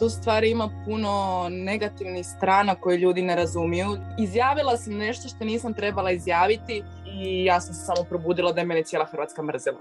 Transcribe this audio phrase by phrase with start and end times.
[0.00, 3.96] tu stvari ima puno negativnih strana koje ljudi ne razumiju.
[4.18, 8.66] Izjavila sam nešto što nisam trebala izjaviti i ja sam se samo probudila da je
[8.66, 9.80] mene cijela Hrvatska mrzela.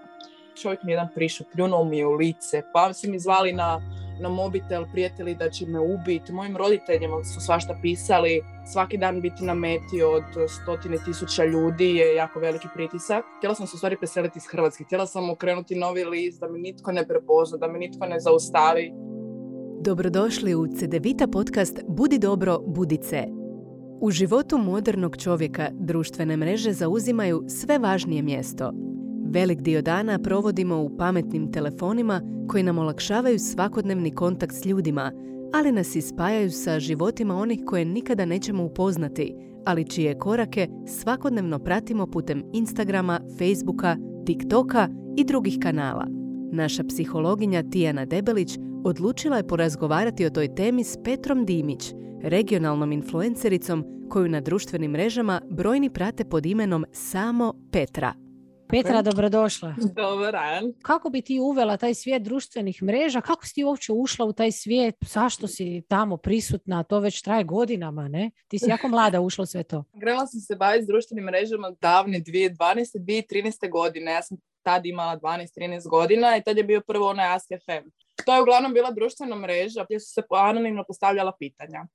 [0.62, 3.82] Čovjek mi jedan prišao, pljunuo mi je u lice, pa su mi zvali na,
[4.22, 6.34] na mobitel prijatelji da će me ubiti.
[6.34, 8.42] Mojim roditeljima su svašta pisali.
[8.74, 13.26] Svaki dan biti na meti od stotine tisuća ljudi je jako veliki pritisak.
[13.38, 14.84] Htjela sam se u stvari preseliti iz Hrvatske.
[14.84, 19.10] Htjela sam okrenuti novi list, da me nitko ne prepozna, da me nitko ne zaustavi.
[19.82, 23.24] Dobrodošli u CDVita podcast Budi dobro, budice.
[24.02, 28.72] U životu modernog čovjeka društvene mreže zauzimaju sve važnije mjesto.
[29.26, 35.12] Velik dio dana provodimo u pametnim telefonima koji nam olakšavaju svakodnevni kontakt s ljudima,
[35.54, 42.08] ali nas ispajaju sa životima onih koje nikada nećemo upoznati, ali čije korake svakodnevno pratimo
[42.08, 44.88] putem Instagrama, Facebooka, TikToka
[45.18, 46.08] i drugih kanala.
[46.52, 51.94] Naša psihologinja Tijana Debelić odlučila je porazgovarati o toj temi s Petrom Dimić,
[52.24, 58.14] regionalnom influencericom koju na društvenim mrežama brojni prate pod imenom samo Petra.
[58.70, 59.76] Petra, dobrodošla.
[59.96, 60.74] Dobar dan.
[60.82, 63.22] Kako bi ti uvela taj svijet društvenih mreža?
[63.22, 64.96] Kako si ti uopće ušla u taj svijet?
[65.02, 66.84] Zašto si tamo prisutna?
[66.84, 68.32] To već traje godinama, ne?
[68.48, 69.84] Ti si jako mlada ušla u sve to.
[70.02, 72.56] Krenula sam se baviti s društvenim mrežama davne 2012.
[73.00, 73.72] 2013.
[73.72, 74.12] godine.
[74.12, 77.90] Ja sam tad imala 12-13 godina i tad je bio prvo onaj Ask FM.
[78.26, 81.86] To je uglavnom bila društvena mreža gdje su se anonimno postavljala pitanja.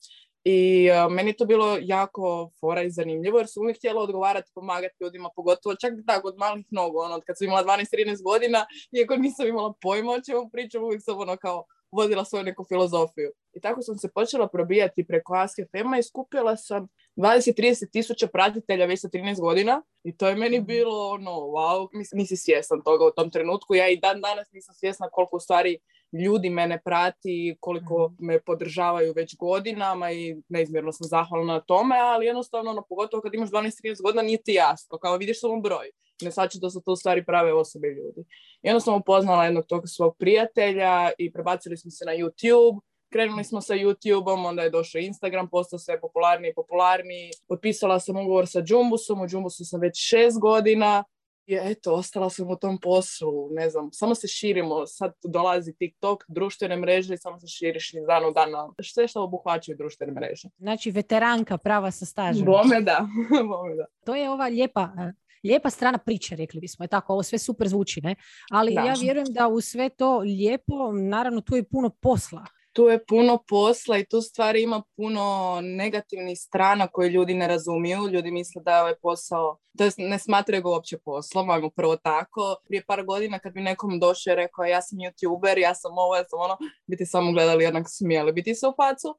[0.44, 4.50] I uh, meni je to bilo jako fora i zanimljivo jer su uvijek htjela odgovarati,
[4.54, 9.16] pomagati ljudima, pogotovo čak tako od malih nogu, ono, kad sam imala 12-13 godina, iako
[9.16, 13.30] nisam imala pojma o čemu pričam, uvijek sam ono kao vodila svoju neku filozofiju.
[13.52, 18.86] I tako sam se počela probijati preko Ask FM-a i skupila sam 20-30 tisuća pratitelja
[18.86, 23.10] već sa 13 godina i to je meni bilo ono, wow, nisi svjestan toga u
[23.10, 23.74] tom trenutku.
[23.74, 25.78] Ja i dan danas nisam svjesna koliko u stvari
[26.24, 28.26] ljudi mene prati, koliko Mhm.
[28.26, 33.34] me podržavaju već godinama i neizmjerno sam zahvalna na tome, ali jednostavno, ono, pogotovo kad
[33.34, 35.90] imaš 12-13 godina, nije ti jasno, kao vidiš samo broj.
[36.22, 38.24] Ne znači da su to u stvari prave osobe i ljudi.
[38.62, 42.80] I onda sam upoznala jednog tog svog prijatelja i prebacili smo se na YouTube,
[43.12, 47.30] krenuli smo sa YouTubeom, onda je došao Instagram, postao sve popularniji i popularniji.
[47.48, 51.04] Potpisala sam ugovor sa Jumbusom, u Jumbusu sam već šest godina
[51.46, 56.24] i eto, ostala sam u tom poslu, ne znam, samo se širimo, sad dolazi TikTok,
[56.28, 58.72] društvene mreže i samo se širiš iz dana u dana.
[58.82, 60.48] Sve što obuhvaćaju društvene mreže.
[60.58, 62.44] Znači, veteranka prava sa stažem.
[62.44, 63.08] Bome da,
[63.50, 63.86] bome da.
[64.04, 65.12] To je ova lijepa, eh,
[65.44, 66.84] lijepa strana priče, rekli bismo.
[66.84, 68.14] Je tako, ovo sve super zvuči, ne?
[68.50, 68.80] Ali Da.
[68.80, 72.44] ja vjerujem da u sve to lijepo, naravno, tu je puno posla.
[72.74, 78.08] Tu je puno posla i tu stvari ima puno negativnih strana koje ljudi ne razumiju.
[78.12, 82.56] Ljudi misle da je ovaj posao, to ne smatraju ga uopće poslom, ajmo prvo tako.
[82.64, 86.16] Prije par godina kad bi nekom došao i rekao ja sam youtuber, ja sam ovo,
[86.16, 89.18] ja sam ono, bi ti samo gledali jednak smijeli biti se u facu.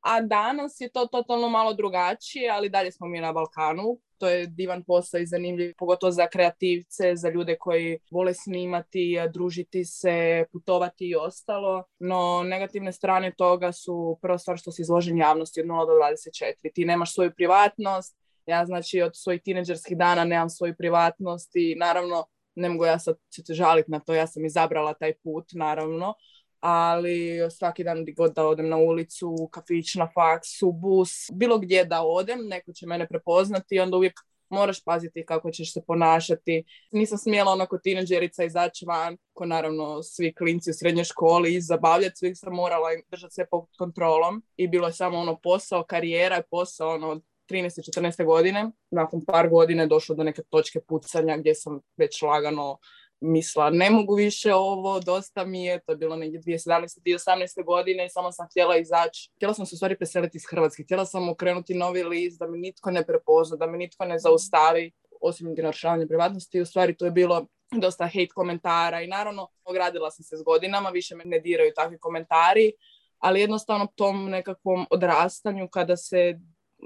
[0.00, 3.98] A danas je to totalno malo drugačije, ali dalje smo mi na Balkanu.
[4.18, 9.84] To je divan posao i zanimljiv, pogotovo za kreativce, za ljude koji vole snimati, družiti
[9.84, 11.84] se, putovati i ostalo.
[11.98, 16.74] No, negativne strane toga su prva stvar što si izložen javnosti od 0 do 24.
[16.74, 22.26] Ti nemaš svoju privatnost, ja znači od svojih tineđerskih dana nemam svoju privatnost i naravno
[22.54, 26.14] ne mogu ja sad se žaliti na to, ja sam izabrala taj put, naravno,
[26.60, 31.58] ali svaki dan gdje god da odem na ulicu, kafić, na faks, u bus, bilo
[31.58, 35.82] gdje da odem, neko će mene prepoznati i onda uvijek moraš paziti kako ćeš se
[35.86, 36.64] ponašati.
[36.92, 42.16] Nisam smjela onako tineđerica izaći van, ko naravno svi klinci u srednjoj školi i zabavljati,
[42.16, 46.48] svih sam morala držati sve pod kontrolom i bilo je samo ono posao, karijera i
[46.50, 48.70] posao ono od 13-14 godine.
[48.90, 52.78] Nakon par godina je došlo do neke točke pucanja gdje sam već lagano
[53.20, 57.00] mislila ne mogu više ovo, dosta mi je, to je bilo negdje 2017.
[57.06, 57.64] 2018.
[57.64, 59.30] godine i samo sam htjela izaći.
[59.36, 62.58] Htjela sam se u stvari preseliti iz Hrvatske, htjela sam okrenuti novi list, da me
[62.58, 66.60] nitko ne prepozna, da me nitko ne zaustavi, osim narušavanja privatnosti.
[66.60, 70.90] U stvari to je bilo dosta hate komentara i naravno ogradila sam se s godinama,
[70.90, 72.72] više me ne diraju takvi komentari,
[73.18, 76.38] ali jednostavno tom nekakvom odrastanju kada se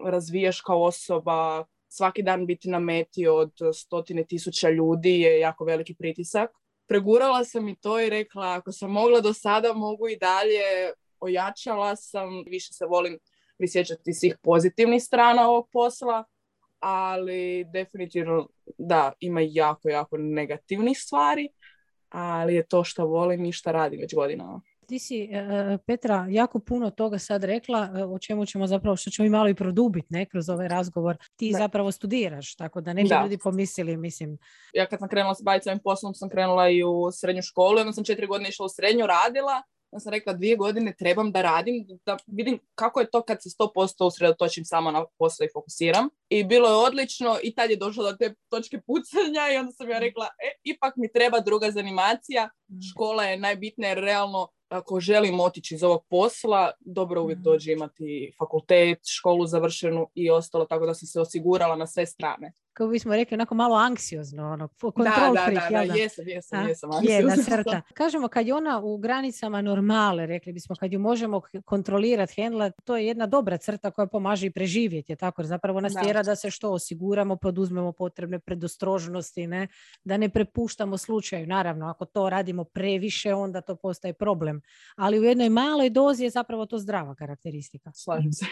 [0.05, 1.65] razvijaš kao osoba,
[1.97, 6.51] svaki dan biti na meti od stotine tisuća ljudi je jako veliki pritisak.
[6.87, 11.97] Pregurala sam i to i rekla ako sam mogla do sada mogu i dalje, ojačala
[11.97, 13.19] sam, više se volim
[13.59, 16.25] prisjećati svih pozitivnih strana ovog posla,
[16.79, 18.49] ali definitivno
[18.79, 21.49] da, ima jako, jako negativnih stvari,
[22.09, 24.61] ali je to što volim i što radim već godinama.
[24.87, 29.11] Ti si, e, Petra, jako puno toga sad rekla, e, o čemu ćemo zapravo, što
[29.11, 31.17] ćemo i malo i produbiti ne, kroz ovaj razgovor.
[31.37, 31.59] Ti Da.
[31.59, 33.23] zapravo studiraš, tako da ne bi Da.
[33.23, 34.39] ljudi pomislili, mislim,
[34.73, 37.93] ja kad sam krenula s baviti ovim poslom sam krenula i u srednju školu, onda
[37.93, 39.63] sam četiri godine išla u srednju, radila,
[39.95, 43.49] Ja sam rekla dvije godine trebam da radim, da vidim kako je to kad se
[43.49, 46.09] 100% usredotočim samo na posao i fokusiram.
[46.29, 49.91] I bilo je odlično i tad je došlo do te točke pucanja i onda sam
[49.91, 52.49] ja rekla, e, ipak mi treba druga zanimacija.
[52.69, 52.75] Mm.
[52.91, 57.43] Škola je najbitnija jer realno ako želim otići iz ovog posla, dobro uvijek mm.
[57.43, 62.53] dođe imati fakultet, školu završenu i ostalo, tako da sam se osigurala na sve strane
[62.75, 66.91] kako bismo rekli, onako malo anksiozno, ono, kontrol da, da, da, da, jesam, jesam, jesam
[67.03, 67.83] Jedna crta.
[67.95, 72.97] Kažemo, kad je ona u granicama normale, rekli bismo, kad ju možemo kontrolirati, hendla, to
[72.97, 75.43] je jedna dobra crta koja pomaže i preživjeti, je tako?
[75.43, 79.69] Zapravo nas tjera da se što osiguramo, poduzmemo potrebne predostrožnosti, ne?
[80.05, 81.47] da ne prepuštamo slučaju.
[81.47, 84.61] Naravno, ako to radimo previše, onda to postaje problem.
[84.97, 87.93] Ali u jednoj maloj dozi je zapravo to zdrava karakteristika.
[87.95, 88.47] Slažem se.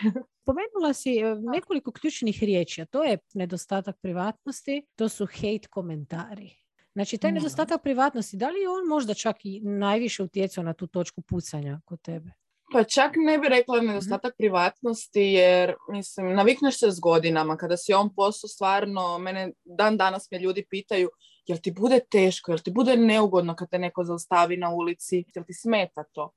[0.45, 6.51] Pomenula si e, nekoliko ključnih riječi, a to je nedostatak privatnosti, to su hate komentari.
[6.93, 10.87] Znači, taj nedostatak privatnosti, da li je on možda čak i najviše utjecao na tu
[10.87, 12.31] točku pucanja kod tebe?
[12.73, 13.87] Pa čak ne bi rekla mhm.
[13.87, 17.57] nedostatak privatnosti, jer mislim, navikneš se s godinama.
[17.57, 21.09] Kada si on posao stvarno, mene dan danas me ljudi pitaju
[21.47, 25.45] jel ti bude teško, jel ti bude neugodno kad te neko zaustavi na ulici, jel
[25.45, 26.31] ti smeta to?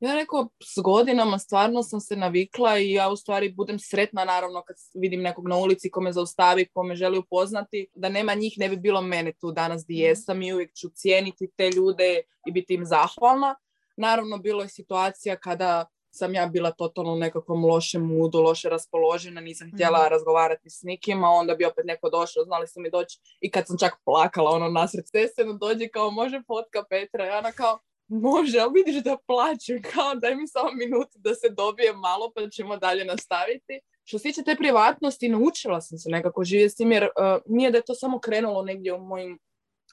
[0.00, 4.62] Ja rekao, s godinama stvarno sam se navikla i ja u stvari budem sretna naravno
[4.62, 8.54] kad vidim nekog na ulici ko me zaustavi, ko me želi upoznati, da nema njih
[8.56, 10.08] ne bi bilo mene tu danas gdje mhm.
[10.08, 13.54] jesam i uvijek ću cijeniti te ljude i biti im zahvalna.
[13.96, 19.40] Naravno, bilo je situacija kada sam ja bila totalno u nekakvom lošem mudu, loše raspoložena,
[19.40, 20.10] nisam htjela mhm.
[20.10, 23.66] razgovarati s nikim, a onda bi opet neko došao, znali su mi doći i kad
[23.66, 27.78] sam čak plakala ono nasred ceste, dođe kao može fotka Petra, ja ona kao
[28.08, 32.48] može, ali vidiš da plaću, kao daj mi samo minutu da se dobije malo pa
[32.48, 33.80] ćemo dalje nastaviti.
[34.04, 37.08] Što se tiče te privatnosti, naučila sam se nekako živjeti s tim, jer uh,
[37.46, 39.38] nije da je to samo krenulo negdje u mojim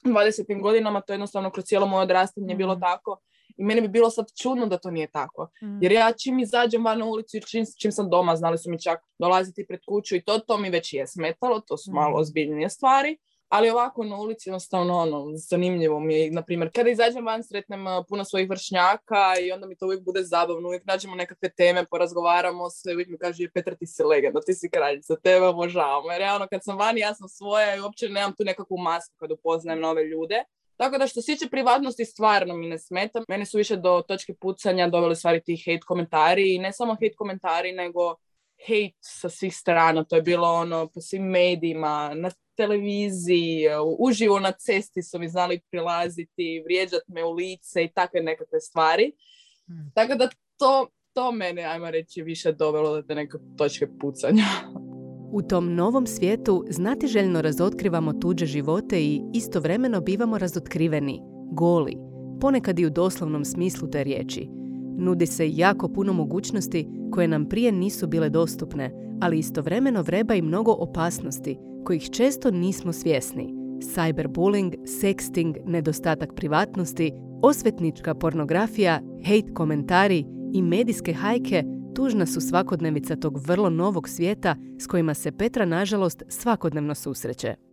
[0.04, 0.62] 20.
[0.62, 3.20] godinama, to jednostavno kroz cijelo moje odrastanje je bilo tako.
[3.56, 5.48] I meni bi bilo sad čudno da to nije tako.
[5.62, 5.82] Mhm.
[5.82, 8.82] Jer ja čim izađem van na ulicu i čim, čim sam doma, znali su mi
[8.82, 12.20] čak dolaziti pred kuću i to, to mi već je smetalo, to su malo mhm.
[12.20, 13.18] ozbiljnije stvari.
[13.48, 16.30] Ali ovako na ulici jednostavno ono, zanimljivo mi je.
[16.30, 20.68] Naprimjer, kada izađem van sretnem puno svojih vršnjaka i onda mi to uvijek bude zabavno.
[20.68, 22.92] Uvijek nađemo nekakve teme, porazgovaramo se.
[22.92, 26.12] Uvijek mi kaže, Petra ti si legenda, ti si kraljica, tebe obožavamo.
[26.12, 29.14] Jer ja ono, kad sam vani, ja sam svoja i uopće nemam tu nekakvu masku
[29.16, 30.44] kad upoznajem nove ljude.
[30.76, 33.22] Tako da što se tiče privatnosti stvarno mi ne smeta.
[33.28, 37.14] Mene su više do točke pucanja doveli stvari ti hate komentari i ne samo hate
[37.16, 38.14] komentari nego
[38.66, 40.04] hate sa svih strana.
[40.04, 43.66] To je bilo ono po svim medijima, na televiziji,
[43.98, 49.12] uživo na cesti su mi znali prilaziti, vrijeđati me u lice i takve nekakve stvari.
[49.66, 49.92] Hmm.
[49.94, 50.28] Tako da
[50.58, 54.44] to, to mene, ajmo reći, više dovelo do neke točke pucanja.
[55.32, 61.20] U tom novom svijetu znatiželjno razotkrivamo tuđe živote i istovremeno bivamo razotkriveni,
[61.52, 61.96] goli,
[62.40, 64.48] ponekad i u doslovnom smislu te riječi.
[64.98, 68.90] Nudi se jako puno mogućnosti koje nam prije nisu bile dostupne,
[69.20, 73.54] ali istovremeno vreba i mnogo opasnosti kojih često nismo svjesni.
[73.80, 81.64] Cyberbullying, sexting, nedostatak privatnosti, osvetnička pornografija, hate komentari i medijske hajke
[81.94, 87.63] tužna su svakodnevica tog vrlo novog svijeta s kojima se Petra nažalost svakodnevno susreće.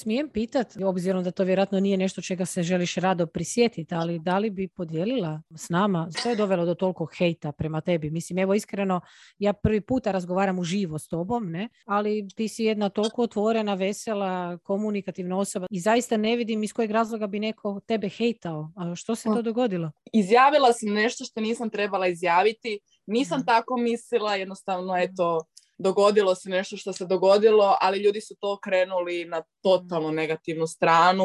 [0.00, 4.38] Smijem pitat, obzirom da to vjerojatno nije nešto čega se želiš rado prisjetiti, ali da
[4.38, 8.10] li bi podijelila s nama, što je dovelo do toliko hejta prema tebi?
[8.10, 9.00] Mislim, evo iskreno,
[9.38, 11.68] ja prvi puta razgovaram u živo s tobom, ne?
[11.84, 16.90] ali ti si jedna toliko otvorena, vesela, komunikativna osoba i zaista ne vidim iz kojeg
[16.90, 18.72] razloga bi neko tebe hejtao.
[18.76, 19.90] A što se to dogodilo?
[20.12, 25.40] Izjavila sam nešto što nisam trebala izjaviti, nisam tako mislila, jednostavno eto,
[25.80, 31.24] dogodilo se nešto što se dogodilo, ali ljudi su to krenuli na totalno negativnu stranu.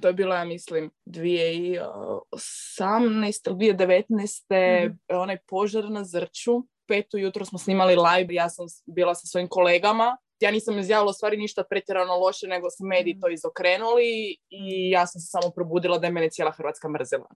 [0.00, 3.64] to je bilo, ja mislim, 2018.
[3.64, 4.88] ili 2019.
[4.88, 6.62] mm onaj požar na Zrču.
[6.88, 10.16] Petu jutro smo snimali live, ja sam bila sa svojim kolegama.
[10.40, 13.20] Ja nisam izjavila stvari ništa pretjerano loše, nego su mediji mhm.
[13.20, 17.26] to izokrenuli i ja sam se samo probudila da je mene cijela Hrvatska mrzela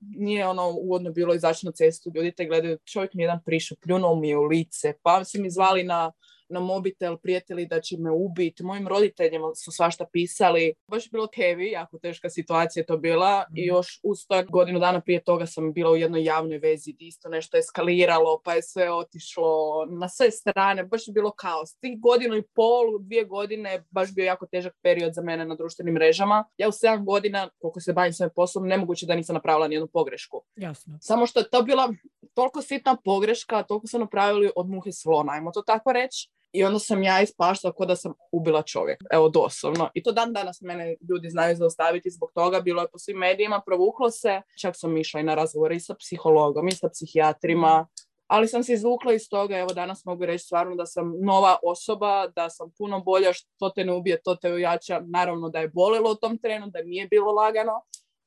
[0.00, 4.14] nije ono uvodno bilo izaći na cestu, ljudi te gledaju, čovjek mi jedan prišao, pljunuo
[4.14, 6.12] mi je u lice, pa su mi zvali na
[6.48, 8.62] na mobitel prijatelji da će me ubiti.
[8.62, 10.74] Mojim roditeljima su svašta pisali.
[10.86, 13.68] Baš je bilo heavy, jako teška situacija to bila i mhm.
[13.68, 17.28] još uz to godinu dana prije toga sam bila u jednoj javnoj vezi gdje isto
[17.28, 20.84] nešto eskaliralo pa je sve otišlo na sve strane.
[20.84, 21.74] Baš je bilo kaos.
[21.74, 25.94] Tih godinu i pol, dvije godine baš bio jako težak period za mene na društvenim
[25.94, 26.44] mrežama.
[26.56, 30.42] Ja u sedam godina, koliko se bavim svojim poslom, nemoguće da nisam napravila nijednu pogrešku.
[30.56, 30.98] Jasno.
[31.00, 31.94] Samo što je to bila
[32.34, 36.78] toliko sitna pogreška, toliko su napravili od muhe slona, ajmo to tako reći i onda
[36.78, 38.98] sam ja ispaštala kao da sam ubila čovjek.
[39.10, 39.90] Evo, doslovno.
[39.94, 42.60] I to dan danas mene ljudi znaju zaustaviti zbog toga.
[42.60, 44.42] Bilo je po svim medijima, provuklo se.
[44.60, 47.86] Čak sam išla i na razgovore i sa psihologom i sa psihijatrima.
[48.26, 52.26] Ali sam se izvukla iz toga, evo danas mogu reći stvarno da sam nova osoba,
[52.36, 55.00] da sam puno bolja, što te ne ubije, to te ujača.
[55.06, 57.72] Naravno da je bolilo u tom trenu, da nije bilo lagano,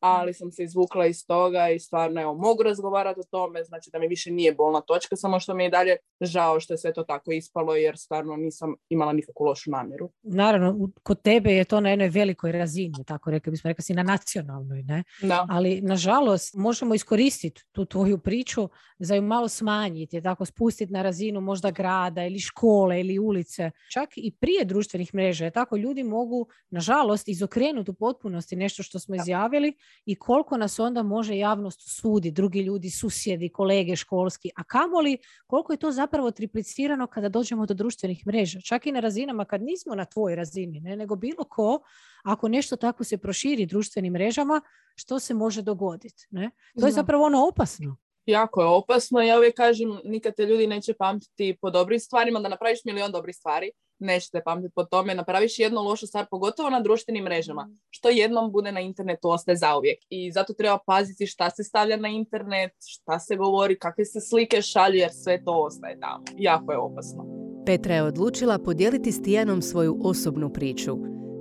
[0.01, 3.99] ali sam se izvukla iz toga i stvarno evo, mogu razgovarati o tome, znači da
[3.99, 7.03] mi više nije bolna točka, samo što mi je dalje žao što je sve to
[7.03, 10.11] tako ispalo jer stvarno nisam imala nikakvu lošu namjeru.
[10.21, 14.03] Naravno, kod tebe je to na jednoj velikoj razini, tako rekli bismo, rekli si na
[14.03, 15.03] nacionalnoj, ne?
[15.21, 15.45] Da.
[15.49, 21.41] Ali nažalost možemo iskoristiti tu tvoju priču za ju malo smanjiti, tako spustiti na razinu
[21.41, 27.27] možda grada ili škole ili ulice, čak i prije društvenih mreža, tako ljudi mogu nažalost
[27.27, 29.73] izokrenuti u potpunosti nešto što smo izjavili
[30.05, 35.17] i koliko nas onda može javnost sudi, drugi ljudi, susjedi, kolege školski, a kamoli
[35.47, 39.61] koliko je to zapravo triplicirano kada dođemo do društvenih mreža, čak i na razinama kad
[39.61, 41.79] nismo na tvojoj razini, ne, nego bilo ko,
[42.23, 44.61] ako nešto tako se proširi društvenim mrežama,
[44.95, 46.27] što se može dogoditi.
[46.31, 46.51] Ne?
[46.79, 49.21] To je zapravo ono opasno jako je opasno.
[49.21, 53.35] Ja uvijek kažem, nikad te ljudi neće pamtiti po dobrim stvarima, da napraviš milion dobrih
[53.35, 57.63] stvari, nećete pamtiti po tome, napraviš jednu lošu stvar, pogotovo na društvenim mrežama.
[57.63, 57.79] Mm.
[57.89, 59.99] Što jednom bude na internetu ostaje zauvijek.
[60.09, 64.61] I zato treba paziti šta se stavlja na internet, šta se govori, kakve se slike
[64.61, 66.23] šalju, jer sve to ostaje tamo.
[66.37, 67.25] Jako je opasno.
[67.65, 70.97] Petra je odlučila podijeliti s Tijanom svoju osobnu priču.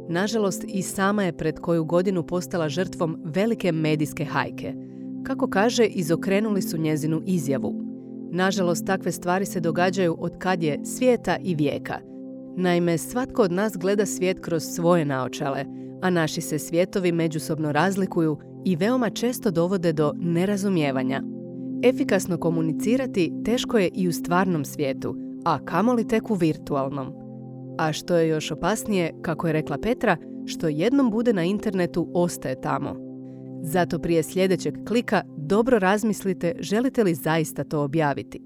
[0.09, 4.75] Nažalost, i sama je pred koju godinu postala žrtvom velike medijske hajke–
[5.23, 7.75] kako kaže, izokrenuli su njezinu izjavu.
[8.33, 11.99] Nažalost, takve stvari se događaju od kad je svijeta i vijeka.
[12.57, 15.65] Naime, svatko od nas gleda svijet kroz svoje naočale,
[16.03, 21.23] a naši se svijetovi međusobno razlikuju i veoma često dovode do nerazumijevanja.
[21.85, 27.13] Efikasno komunicirati teško je i u stvarnom svijetu, a kamoli tek u virtualnom.
[27.79, 32.61] A što je još opasnije, kako je rekla Petra, što jednom bude na internetu ostaje
[32.61, 33.10] tamo.
[33.63, 38.41] Zato prije sljedećeg klika dobro razmislite želite li zaista to objaviti.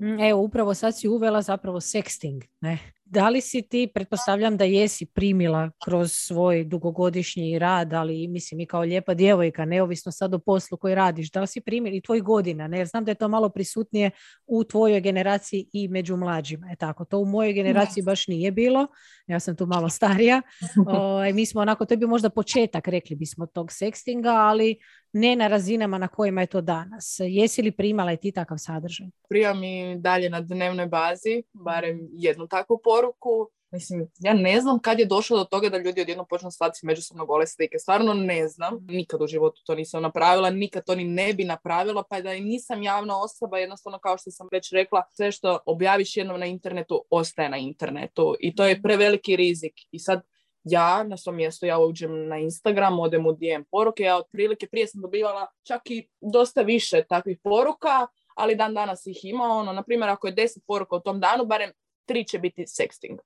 [0.00, 2.44] Mm, evo, upravo sad si uvela zapravo sexting.
[2.60, 2.78] Ne?
[3.14, 8.66] Da li si ti, pretpostavljam da jesi primila kroz svoj dugogodišnji rad, ali mislim i
[8.66, 12.20] kao lijepa djevojka, neovisno sad o poslu koji radiš, da li si primila i tvoj
[12.20, 12.78] godina, ne?
[12.78, 14.10] jer znam da je to malo prisutnije
[14.46, 16.70] u tvojoj generaciji i među mlađima.
[16.70, 18.86] Je tako, to u mojoj generaciji baš nije bilo,
[19.26, 20.42] ja sam tu malo starija.
[20.86, 24.76] O, ovaj, mi smo onako, to je bio možda početak, rekli bismo, tog sextinga, ali
[25.14, 27.16] ne na razinama na kojima je to danas.
[27.20, 29.06] Jesi li primala i ti takav sadržaj?
[29.28, 33.50] Primam i dalje na dnevnoj bazi, barem jednu takvu poruku.
[33.70, 37.26] Mislim, ja ne znam kad je došlo do toga da ljudi odjedno počnu slati međusobno
[37.26, 37.78] gole slike.
[37.78, 38.78] Stvarno ne znam.
[38.88, 42.40] Nikad u životu to nisam napravila, nikad to ni ne bi napravila, pa da i
[42.40, 47.04] nisam javna osoba, jednostavno kao što sam već rekla, sve što objaviš jednom na internetu,
[47.10, 48.36] ostaje na internetu.
[48.40, 49.72] I to je preveliki rizik.
[49.90, 50.20] I sad
[50.64, 54.86] ja na svom mjestu, ja uđem na Instagram, odem u DM poruke, ja otprilike prije
[54.86, 58.06] sam dobivala čak i dosta više takvih poruka,
[58.36, 61.44] ali dan danas ih ima, ono, na primjer, ako je deset poruka u tom danu,
[61.44, 61.70] barem
[62.06, 63.18] tri će biti sexting.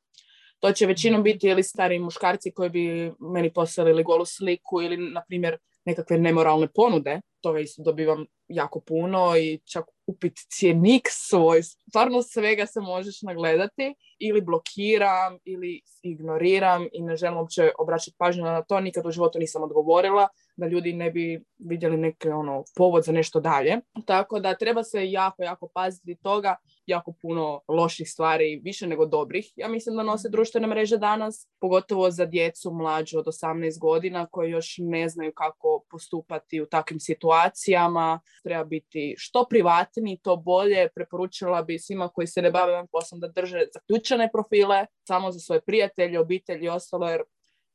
[0.58, 5.22] To će većinom biti ili stari muškarci koji bi meni poslali golu sliku ili, na
[5.28, 7.20] primjer, nekakve nemoralne ponude.
[7.40, 11.62] Toga isto dobivam jako puno i čak upit cijenik svoj.
[11.62, 18.44] Stvarno svega se možeš nagledati ili blokiram ili ignoriram i ne želim uopće obraćati pažnju
[18.44, 18.80] na to.
[18.80, 23.40] Nikad u životu nisam odgovorila da ljudi ne bi vidjeli neki ono, povod za nešto
[23.40, 23.76] dalje.
[24.06, 26.56] Tako da treba se jako, jako paziti toga.
[26.86, 29.52] Jako puno loših stvari, više nego dobrih.
[29.56, 34.50] Ja mislim da nose društvene mreže danas, pogotovo za djecu mlađu od 18 godina koji
[34.50, 38.20] još ne znaju kako postupati u takvim situacijama.
[38.42, 39.46] Treba biti što
[39.98, 40.88] privatniji, to bolje.
[40.94, 45.38] Preporučila bi svima koji se ne bave ovim poslom da drže zaključene profile samo za
[45.38, 47.22] svoje prijatelje, obitelji i ostalo, jer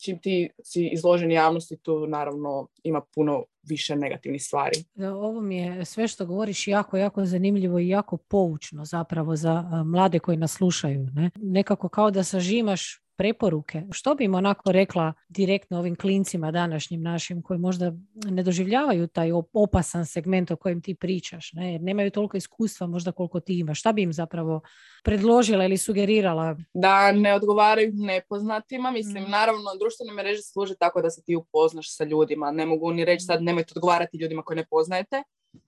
[0.04, 4.84] čim ti si izložen javnosti, tu naravno ima puno više negativnih stvari.
[4.98, 10.20] Ovo mi je sve što govoriš jako, jako zanimljivo i jako poučno zapravo za mlade
[10.20, 11.08] koji nas slušaju.
[11.14, 11.30] Ne?
[11.36, 13.84] Nekako kao da sažimaš preporuke.
[13.92, 19.32] Što bi im onako rekla direktno ovim klincima današnjim našim koji možda ne doživljavaju taj
[19.54, 21.72] opasan segment o kojem ti pričaš, ne?
[21.72, 23.80] jer nemaju toliko iskustva možda koliko ti imaš.
[23.80, 24.62] Šta bi im zapravo
[25.04, 26.58] predložila ili sugerirala?
[26.74, 28.92] Da ne odgovaraju nepoznatima.
[28.92, 29.32] Mislim, mm.
[29.32, 32.52] naravno, društvene mreže služe tako da se ti upoznaš sa ljudima.
[32.52, 35.24] Ne mogu ni reći sad nemojte odgovarati ljudima koje ne poznajete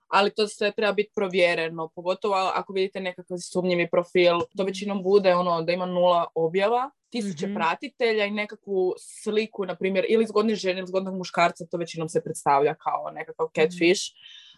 [0.07, 5.35] ali to sve treba biti provjereno, pogotovo ako vidite nekakav sumnjivi profil, to većinom bude
[5.35, 10.55] ono da ima nula objava, tisuće mm pratitelja i nekakvu sliku, na primjer, ili zgodne
[10.55, 14.01] žene ili zgodnog muškarca, to većinom se predstavlja kao nekakav catfish.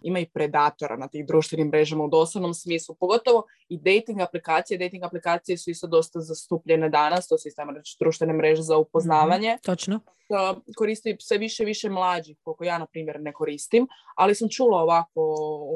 [0.02, 2.96] Ima i predatora na tih društvenim mrežama u doslovnom smislu.
[3.00, 4.78] Pogotovo i dating aplikacije.
[4.78, 9.54] Dating aplikacije su isto dosta zastupljene danas, to se isto reći društvene mreže za upoznavanje.
[9.54, 10.00] Mhm, točno.
[10.78, 14.82] Koristi sve više i više mlađih, koliko ja, na primjer, ne koristim, ali sam čula
[14.82, 15.22] ovako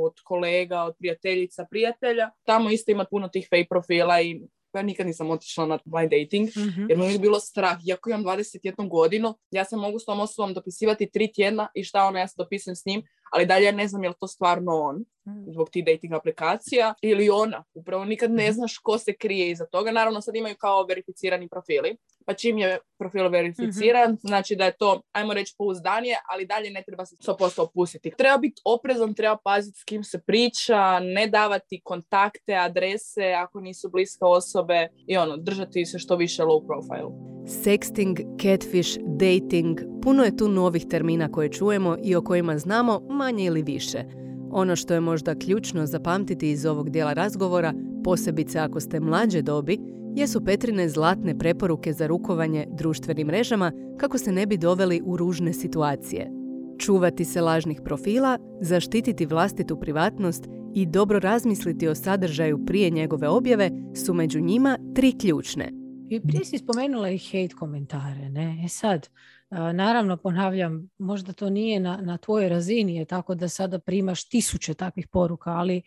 [0.06, 2.30] od kolega, od prijateljica, prijatelja.
[2.44, 4.42] Tamo isto ima puno tih fake profila i
[4.74, 7.78] ja nikad nisam otišla na blind dating, mm jer mi je bilo strah.
[7.88, 12.04] Iako imam 21 godinu, ja se mogu s tom osobom dopisivati tri tjedna i šta
[12.04, 14.96] ono, ja se dopisujem s njim, ali dalje ne znam je li to stvarno on
[15.28, 15.52] mm.
[15.52, 17.64] zbog tih dating aplikacija ili ona.
[17.74, 18.54] Upravo nikad ne mhm.
[18.54, 19.92] znaš ko se krije iza toga.
[19.92, 24.78] Naravno sad imaju kao verificirani profili, pa čim je profil verificiran, mm znači da je
[24.78, 28.12] to, ajmo reći, pouzdanije, ali dalje ne treba se 100% opustiti.
[28.18, 33.90] Treba biti oprezan, treba paziti s kim se priča, ne davati kontakte, adrese ako nisu
[33.90, 37.12] bliske osobe i ono, držati se što više low profile.
[37.52, 43.46] Sexting, catfish, dating, puno je tu novih termina koje čujemo i o kojima znamo manje
[43.46, 44.04] ili više.
[44.52, 49.80] Ono što je možda ključno zapamtiti iz ovog dijela razgovora, posebice ako ste mlađe dobi,
[50.16, 55.54] jesu Petrine zlatne preporuke za rukovanje društvenim mrežama kako se ne bi doveli u ružne
[55.54, 56.32] situacije.
[56.80, 63.72] Čuvati se lažnih profila, zaštititi vlastitu privatnost i dobro razmisliti o sadržaju prije njegove objave
[63.96, 65.81] su među njima tri ključne.
[66.12, 68.30] I prije si spomenula i hate komentare.
[68.30, 68.62] Ne?
[68.66, 69.10] E sad,
[69.52, 74.74] Naravno, ponavljam, možda to nije na, na tvojoj razini, je tako da sada primaš tisuće
[74.74, 75.82] takvih poruka, ali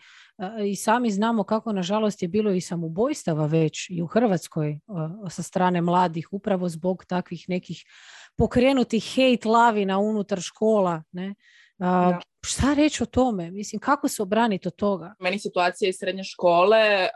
[0.66, 4.78] i sami znamo kako, nažalost, je bilo i samobojstava već i u Hrvatskoj
[5.30, 7.84] sa strane mladih, upravo zbog takvih nekih
[8.36, 11.02] pokrenutih hate lavina unutar škola.
[11.12, 11.34] Ne?
[12.46, 13.50] Šta reći o tome?
[13.50, 15.14] Mislim, kako se obraniti od toga?
[15.20, 17.08] Meni situacija iz srednje škole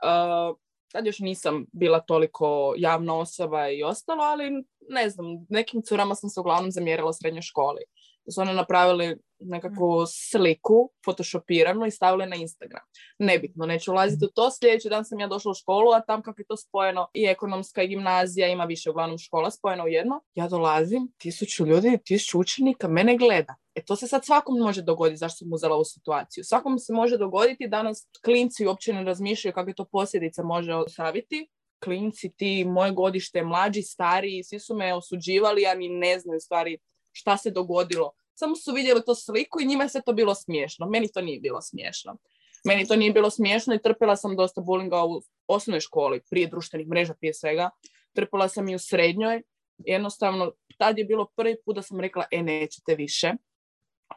[0.93, 6.31] tad još nisam bila toliko javna osoba i ostalo, ali ne znam, nekim curama sam
[6.31, 7.83] se uglavnom zamjerila u srednjoj školi.
[8.29, 12.83] Da su one napravili nekakvu sliku, photoshopiranu i stavili na Instagram.
[13.19, 14.51] Nebitno, neću ulaziti u to.
[14.51, 17.83] Sljedeći dan sam ja došla u školu, a tam kako je to spojeno i ekonomska
[17.83, 20.21] i gimnazija, ima više uglavnom škola spojeno u jedno.
[20.35, 23.55] Ja dolazim, tisuću ljudi, tisuću učenika, mene gleda.
[23.75, 26.45] E to se sad svakom može dogoditi, zašto sam uzela ovu situaciju.
[26.45, 31.49] Svakom se može dogoditi da nas klinci uopće ne razmišljaju kakve to posljedice može ostaviti.
[31.85, 36.79] Klinci, ti, moje godište, mlađi, stariji, svi su me osuđivali, a ni ne znaju stvari
[37.19, 38.13] šta se dogodilo.
[38.35, 40.87] Samo su vidjeli to sliku i njima se to bilo smiješno.
[40.87, 42.17] Meni to nije bilo smiješno.
[42.65, 46.89] Meni to nije bilo smiješno i trpila sam dosta bulinga u osnovnoj školi, prije društvenih
[46.89, 47.71] mreža prije svega.
[48.15, 49.43] Trpila sam i u srednjoj.
[49.79, 53.33] Jednostavno, tad je bilo prvi put da sam rekla, e, nećete više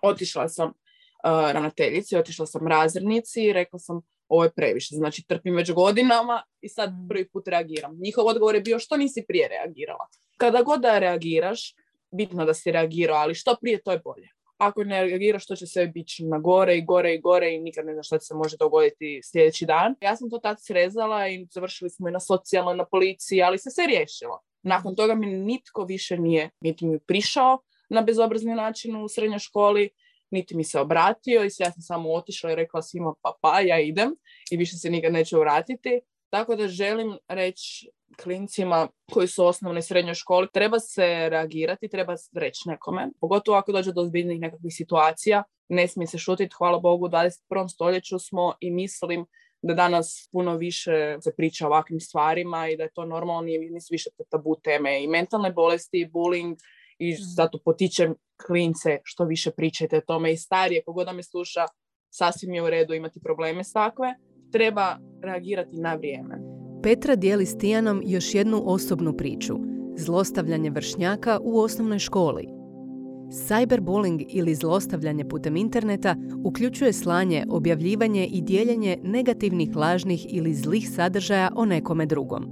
[0.02, 0.74] otišla sam uh,
[1.52, 6.70] ravnateljici, otišla sam razrednici i rekla sam ovo je previše, znači trpim već godinama i
[6.70, 7.98] sad prvi put reagiram.
[8.00, 10.08] Njihov odgovor je bio što nisi prije reagirala.
[10.38, 11.76] Kada god da reagiraš,
[12.12, 14.28] bitno da si reagirao, ali što prije to je bolje.
[14.58, 17.86] Ako ne reagiraš, to će sve biti na gore i gore i gore i nikad
[17.86, 19.96] ne znaš što se može dogoditi sljedeći dan.
[20.02, 23.70] Ja sam to tad srezala i završili smo i na socijalnoj, na policiji, ali se
[23.70, 24.40] sve riješilo.
[24.64, 29.90] Nakon toga mi nitko više nije niti mi prišao, na bezobrazni način u srednjoj školi,
[30.32, 33.80] niti mi se obratio i ja sam samo otišla i rekla svima pa pa, ja
[33.80, 34.16] idem
[34.52, 36.02] i više se nikad neću vratiti.
[36.30, 37.90] Tako da želim reći
[38.24, 43.58] klincima koji su u osnovnoj i srednjoj školi, treba se reagirati, treba reći nekome, pogotovo
[43.58, 47.70] ako dođe do ozbiljnih nekakvih situacija, ne smije se šutiti, hvala Bogu, u 21.
[47.70, 49.26] stoljeću smo i mislim
[49.62, 53.88] da danas puno više se priča o ovakvim stvarima i da je to normalno, nisu
[53.92, 56.56] više tabu teme i mentalne bolesti, i bullying,
[57.00, 57.22] i mhm.
[57.36, 58.16] zato potičem
[58.48, 61.66] klince što više pričajte o tome i starije, kogod da me sluša,
[62.10, 64.14] sasvim je u redu imati probleme s takve,
[64.52, 66.61] treba reagirati na vrijeme.
[66.84, 69.54] Petra dijeli s Tijanom još jednu osobnu priču.
[69.98, 72.48] Zlostavljanje vršnjaka u osnovnoj školi.
[73.30, 81.52] Cyberbullying ili zlostavljanje putem interneta uključuje slanje, objavljivanje i dijeljenje negativnih, lažnih ili zlih sadržaja
[81.56, 82.46] o nekome drugom.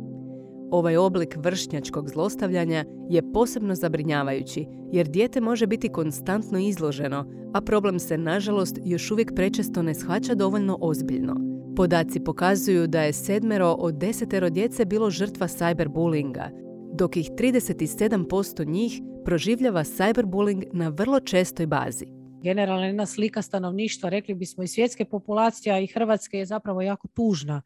[0.71, 7.99] Ovaj oblik vršnjačkog zlostavljanja je posebno zabrinjavajući jer dijete može biti konstantno izloženo, a problem
[7.99, 11.48] se nažalost još uvijek prečesto ne shvaća dovoljno ozbiljno.
[11.79, 16.49] Podaci pokazuju da je sedmero od desetero djece bilo žrtva cyberbullyinga,
[16.93, 22.05] dok ih 37% njih proživljava cyberbullying na vrlo čestoj bazi.
[22.43, 27.07] Generalna jedna slika stanovništva, rekli bismo i svjetske populacije, a i Hrvatske je zapravo jako
[27.07, 27.61] tužna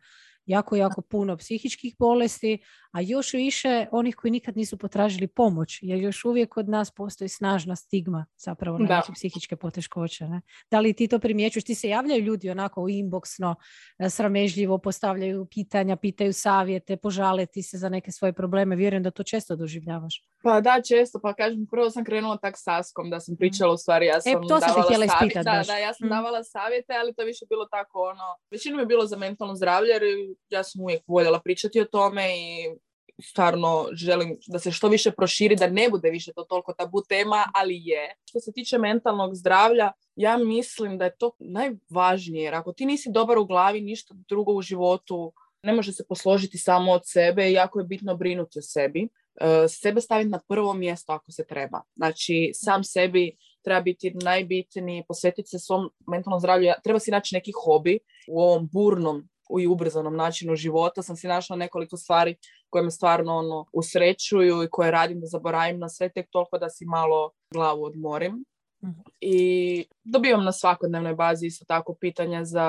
[0.45, 2.57] jako, jako puno psihičkih bolesti,
[2.93, 7.29] a još više onih koji nikad nisu potražili pomoć, jer još uvijek kod nas postoji
[7.29, 10.27] snažna stigma zapravo na neke psihičke poteškoće.
[10.27, 10.41] Ne?
[10.71, 11.63] Da li ti to primjećuješ?
[11.63, 13.55] Ti se javljaju ljudi onako u inboxno,
[13.99, 18.75] e, sramežljivo postavljaju pitanja, pitaju savjete, požale ti se za neke svoje probleme.
[18.75, 20.23] Vjerujem da to često doživljavaš.
[20.43, 21.19] Pa da, često.
[21.19, 23.39] Pa kažem, prvo sam krenula tak saskom da sam mhm.
[23.39, 25.43] pričala u stvari, ja e, sam e, to davala savjete.
[25.43, 26.09] Da, da, ja sam mm.
[26.09, 30.03] davala savjete, ali to više bilo tako ono, većinom je bilo za mentalno zdravlje jer
[30.49, 32.75] ja sam uvijek voljela pričati o tome i
[33.21, 37.43] stvarno želim da se što više proširi, da ne bude više to toliko tabu tema,
[37.53, 38.15] ali je.
[38.29, 43.09] Što se tiče mentalnog zdravlja, ja mislim da je to najvažnije, jer ako ti nisi
[43.11, 47.79] dobar u glavi, ništa drugo u životu ne može se posložiti samo od sebe jako
[47.79, 49.07] je bitno brinuti o sebi.
[49.41, 51.81] E, sebe staviti na prvo mjesto ako se treba.
[51.95, 56.71] Znači, sam sebi treba biti najbitniji, posvetiti se svom mentalnom zdravlju.
[56.83, 59.29] Treba si naći neki hobi u ovom burnom
[59.61, 61.01] i ubrzanom načinu života.
[61.01, 62.35] Sam si našla nekoliko stvari
[62.73, 66.69] koje me stvarno ono, usrećuju i koje radim da zaboravim na sve tek toliko da
[66.69, 68.43] si malo glavu odmorim.
[68.83, 69.01] Mhm.
[69.21, 72.67] I dobivam na svakodnevnoj bazi isto tako pitanja za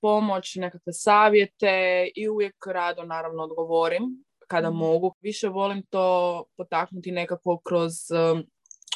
[0.00, 4.78] pomoć, nekakve savjete i uvijek rado naravno odgovorim kada mhm.
[4.78, 5.14] mogu.
[5.20, 8.44] Više volim to potaknuti nekako kroz um,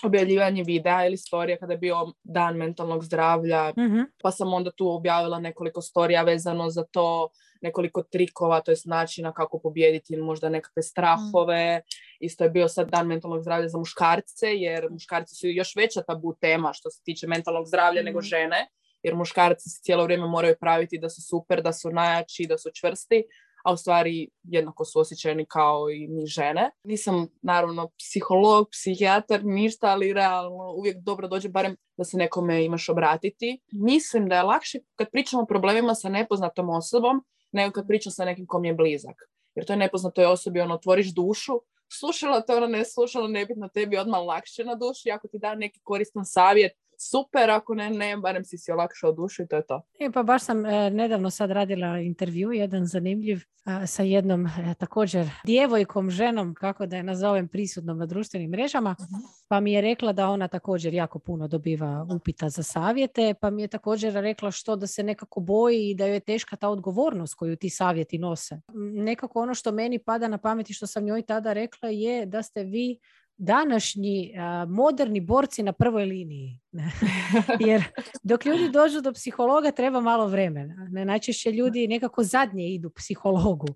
[0.03, 4.90] objavljivanje videa ili storija kada je bio dan mentalnog zdravlja, mm pa sam onda tu
[4.90, 7.29] objavila nekoliko storija vezano za to,
[7.61, 11.79] nekoliko trikova, to je načina kako pobijediti možda nekakve strahove.
[11.79, 11.83] Mm.
[12.21, 16.35] Isto je bio sad dan mentalnog zdravlja za muškarce, jer muškarci su još veća tabu
[16.40, 18.27] tema što se tiče mentalnog zdravlja nego mhm.
[18.27, 18.68] žene,
[19.03, 22.71] jer muškarci se cijelo vrijeme moraju praviti da su super, da su najjači, da su
[22.75, 23.25] čvrsti,
[23.64, 26.71] a u stvari jednako su osjećajni kao i mi žene.
[26.85, 32.88] Nisam naravno psiholog, psihijatar, ništa, ali realno uvijek dobro dođe barem da se nekome imaš
[32.88, 33.61] obratiti.
[33.73, 38.25] Mislim da je lakše kad pričamo o problemima sa nepoznatom osobom nego kad pričam sa
[38.25, 39.17] nekim kom je blizak.
[39.55, 41.61] Jer to je nepoznatoj osobi, ono, otvoriš dušu,
[41.93, 45.81] slušala to, ono ne slušala, nebitno tebi odmah lakše na duši, ako ti da neki
[45.83, 49.83] koristan savjet, super, ako ne, ne, barem si si olakšao dušu i to je to.
[50.01, 53.41] E, pa baš sam e, nedavno sad radila intervju, jedan zanimljiv,
[53.87, 59.23] sa jednom e, također djevojkom, ženom, kako da je nazovem, prisutnom na društvenim mrežama, mhm.
[59.49, 63.63] pa mi je rekla da ona također jako puno dobiva upita za savjete, pa mi
[63.63, 67.35] je također rekla što da se nekako boji i da joj je teška ta odgovornost
[67.35, 68.61] koju ti savjeti nose.
[68.95, 72.65] Nekako ono što meni pada na pameti što sam njoj tada rekla je da ste
[72.65, 72.99] vi
[73.38, 74.33] današnji
[74.68, 76.61] moderni borci na prvoj liniji.
[77.68, 77.85] Jer
[78.22, 80.88] dok ljudi dođu do psihologa treba malo vremena.
[81.05, 83.68] Najčešće ljudi nekako zadnje idu psihologu.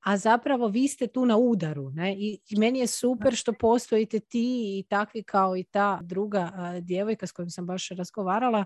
[0.00, 1.90] A zapravo vi ste tu na udaru.
[1.90, 2.14] Ne?
[2.18, 7.32] I meni je super što postojite ti i takvi kao i ta druga djevojka s
[7.32, 8.64] kojom sam baš razgovarala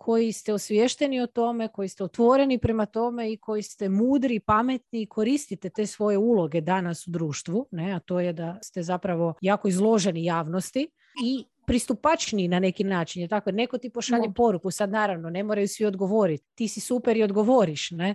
[0.00, 5.02] koji ste osviješteni o tome, koji ste otvoreni prema tome i koji ste mudri pametni
[5.02, 7.92] i koristite te svoje uloge danas u društvu, ne?
[7.92, 10.90] a to je da ste zapravo jako izloženi javnosti
[11.24, 13.22] i pristupačniji na neki način.
[13.22, 16.44] Je tako, neko ti pošalje poruku, sad naravno ne moraju svi odgovoriti.
[16.54, 18.14] Ti si super i odgovoriš, ne?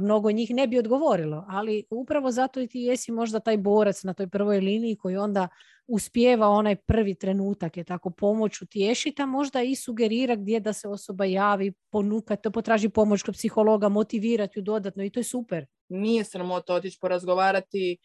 [0.00, 4.14] mnogo njih ne bi odgovorilo, ali upravo zato i ti jesi možda taj borac na
[4.14, 5.48] toj prvoj liniji koji onda
[5.86, 10.88] uspijeva onaj prvi trenutak, je tako, pomoć utješiti, a možda i sugerira gdje da se
[10.88, 15.66] osoba javi, ponukati, potraži pomoć kod psihologa, motivirati ju dodatno i to je super.
[15.88, 17.98] Nije sramota otići porazgovarati,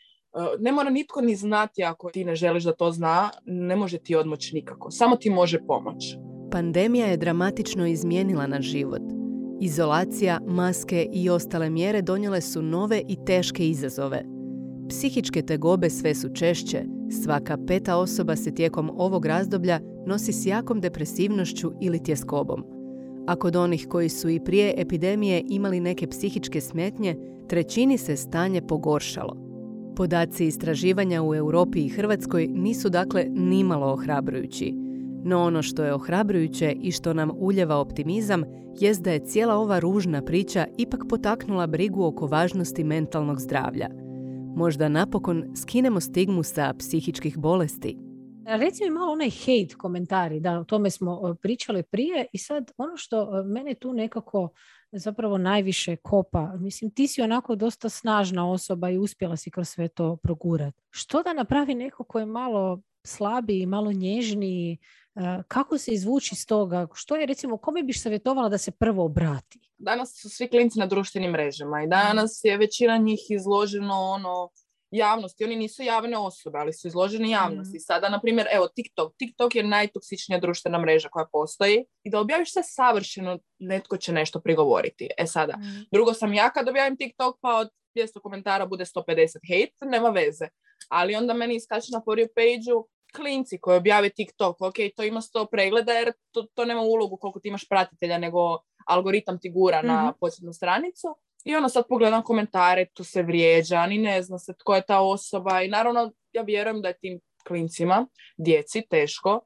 [0.60, 4.16] ne mora nitko ni znati ako ti ne želiš da to zna, ne može ti
[4.16, 6.16] odmoći nikako, samo ti može pomoć.
[6.52, 9.02] Pandemija je dramatično izmijenila naš život.
[9.62, 14.24] Izolacija, maske i ostale mjere donijele su nove i teške izazove.
[14.90, 20.82] Psihičke tegobe sve su češće, Svaka peta osoba se tijekom ovog razdoblja nosi s jakom
[20.82, 22.64] depresivnošću ili tjeskobom.
[23.28, 27.16] A kod onih koji su i prije epidemije imali neke psihičke smetnje,
[27.48, 29.49] trećini se stanje pogoršalo.
[30.00, 34.74] Podaci istraživanja u Europi i Hrvatskoj nisu dakle nimalo ohrabrujući.
[35.24, 38.44] No ono što je ohrabrujuće i što nam uljeva optimizam
[38.80, 43.88] jest da je cijela ova ružna priča ipak potaknula brigu oko važnosti mentalnog zdravlja–
[44.56, 47.98] Možda napokon skinemo stigmu sa psihičkih bolesti.
[48.46, 52.98] Reci mi malo onaj hate komentari, da o tome smo pričali prije i sad ono
[52.98, 54.50] što mene tu nekako
[54.92, 59.88] zapravo najviše kopa, mislim ti si onako dosta snažna osoba i uspjela si kroz sve
[59.88, 60.84] to progurati.
[60.90, 64.78] Što da napravi neko ko je malo slabiji, malo nježniji,
[65.48, 66.88] kako se izvući iz toga?
[66.94, 69.60] Što je, recimo, kome biš savjetovala da se prvo obrati?
[69.78, 74.50] Danas su svi klinci na društvenim mrežama i danas je većina njih izloženo ono
[74.92, 75.44] javnosti.
[75.44, 77.78] Oni nisu javne osobe, ali su izloženi javnosti.
[77.78, 77.80] Mm.
[77.80, 79.14] Sada, na primjer, evo, TikTok.
[79.18, 84.40] TikTok je najtoksičnija društvena mreža koja postoji i da objaviš sve savršeno, netko će nešto
[84.40, 85.10] prigovoriti.
[85.18, 85.86] E sada, mm.
[85.92, 89.06] drugo sam ja kad objavim TikTok, pa od 200 komentara bude 150
[89.50, 90.48] hate, nema veze.
[90.90, 95.22] Ali onda meni iskače na for you page klinci koji objave TikTok, ok, to ima
[95.22, 99.82] 100 pregleda jer to, to nema ulogu koliko ti imaš pratitelja, nego algoritam ti gura
[99.82, 100.12] na mhm.
[100.20, 101.08] posljednu stranicu.
[101.46, 105.00] I ono sad pogledam komentare, tu se vrijeđa, ni ne zna se tko je ta
[105.00, 109.42] osoba i naravno ja vjerujem da je tim klincima, djeci, teško.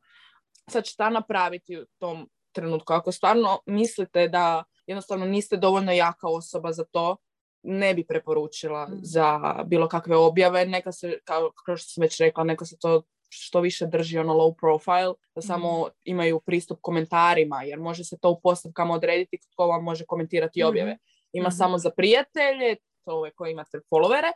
[0.70, 2.94] Sad šta napraviti u tom trenutku?
[2.94, 7.18] Ako stvarno mislite da jednostavno niste dovoljno jaka osoba za to,
[7.64, 9.00] ne bi preporučila mm.
[9.02, 10.66] za bilo kakve objave.
[10.66, 14.34] Neka se, kao, kao što sam već rekla, neka se to što više drži ono
[14.34, 15.90] low profile, da samo mm.
[16.04, 20.68] imaju pristup komentarima, jer može se to u postavkama odrediti tko vam može komentirati mm
[20.68, 20.98] objave.
[21.34, 24.32] Ima mm samo za prijatelje, to ove koji imate followere,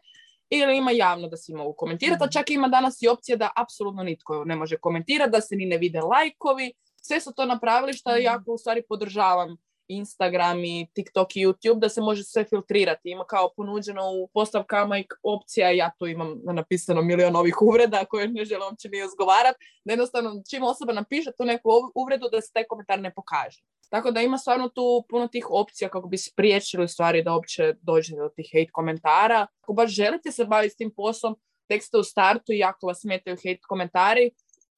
[0.50, 2.32] ili ima javno da svi mogu komentirati, a mhm.
[2.32, 5.78] čak ima danas i opcija da apsolutno nitko ne može komentirati, da se ni ne
[5.78, 11.36] vide lajkovi, sve su to napravili što ja jako u stvari podržavam Instagram i TikTok
[11.36, 13.10] i YouTube da se može sve filtrirati.
[13.10, 18.28] Ima kao ponuđeno u postavkama i opcija, ja tu imam napisano milion ovih uvreda koje
[18.28, 22.54] ne želim uopće ni izgovarati, da jednostavno čim osoba napiše tu neku uvredu da se
[22.54, 23.62] taj komentar ne pokaže.
[23.89, 28.15] Tako da ima stvarno tu puno tih opcija kako bi spriječili stvari da uopće dođe
[28.15, 29.47] do tih hate komentara.
[29.62, 31.36] Ako baš želite se baviti s tim poslom,
[31.69, 34.32] tek ste u startu i ako vas smetaju hate komentari,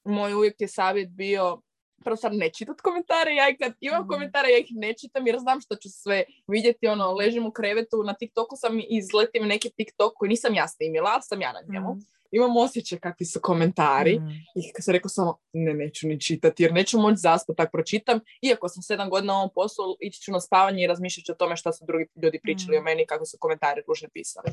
[0.03, 1.61] moj uvijek je savjet bio
[2.03, 4.07] prvo sad ne čitat komentare, ja i kad imam mm.
[4.07, 8.03] komentare ja ih ne čitam jer znam što ću sve vidjeti, ono, ležim u krevetu,
[8.03, 11.93] na TikToku sam izletim neki TikTok koji nisam ja snimila, ali sam ja na njemu.
[11.93, 11.99] Mm.
[12.31, 14.29] Imam osjećaj kakvi su komentari mm.
[14.55, 18.19] i kad sam rekao samo ne, neću ni čitati jer neću moći zaspat tak pročitam.
[18.41, 21.35] Iako sam sedam godina u ovom poslu, ići ću na spavanje i razmišljat ću o
[21.35, 24.51] tome što su drugi ljudi pričali o meni kako su komentari ružne pisali.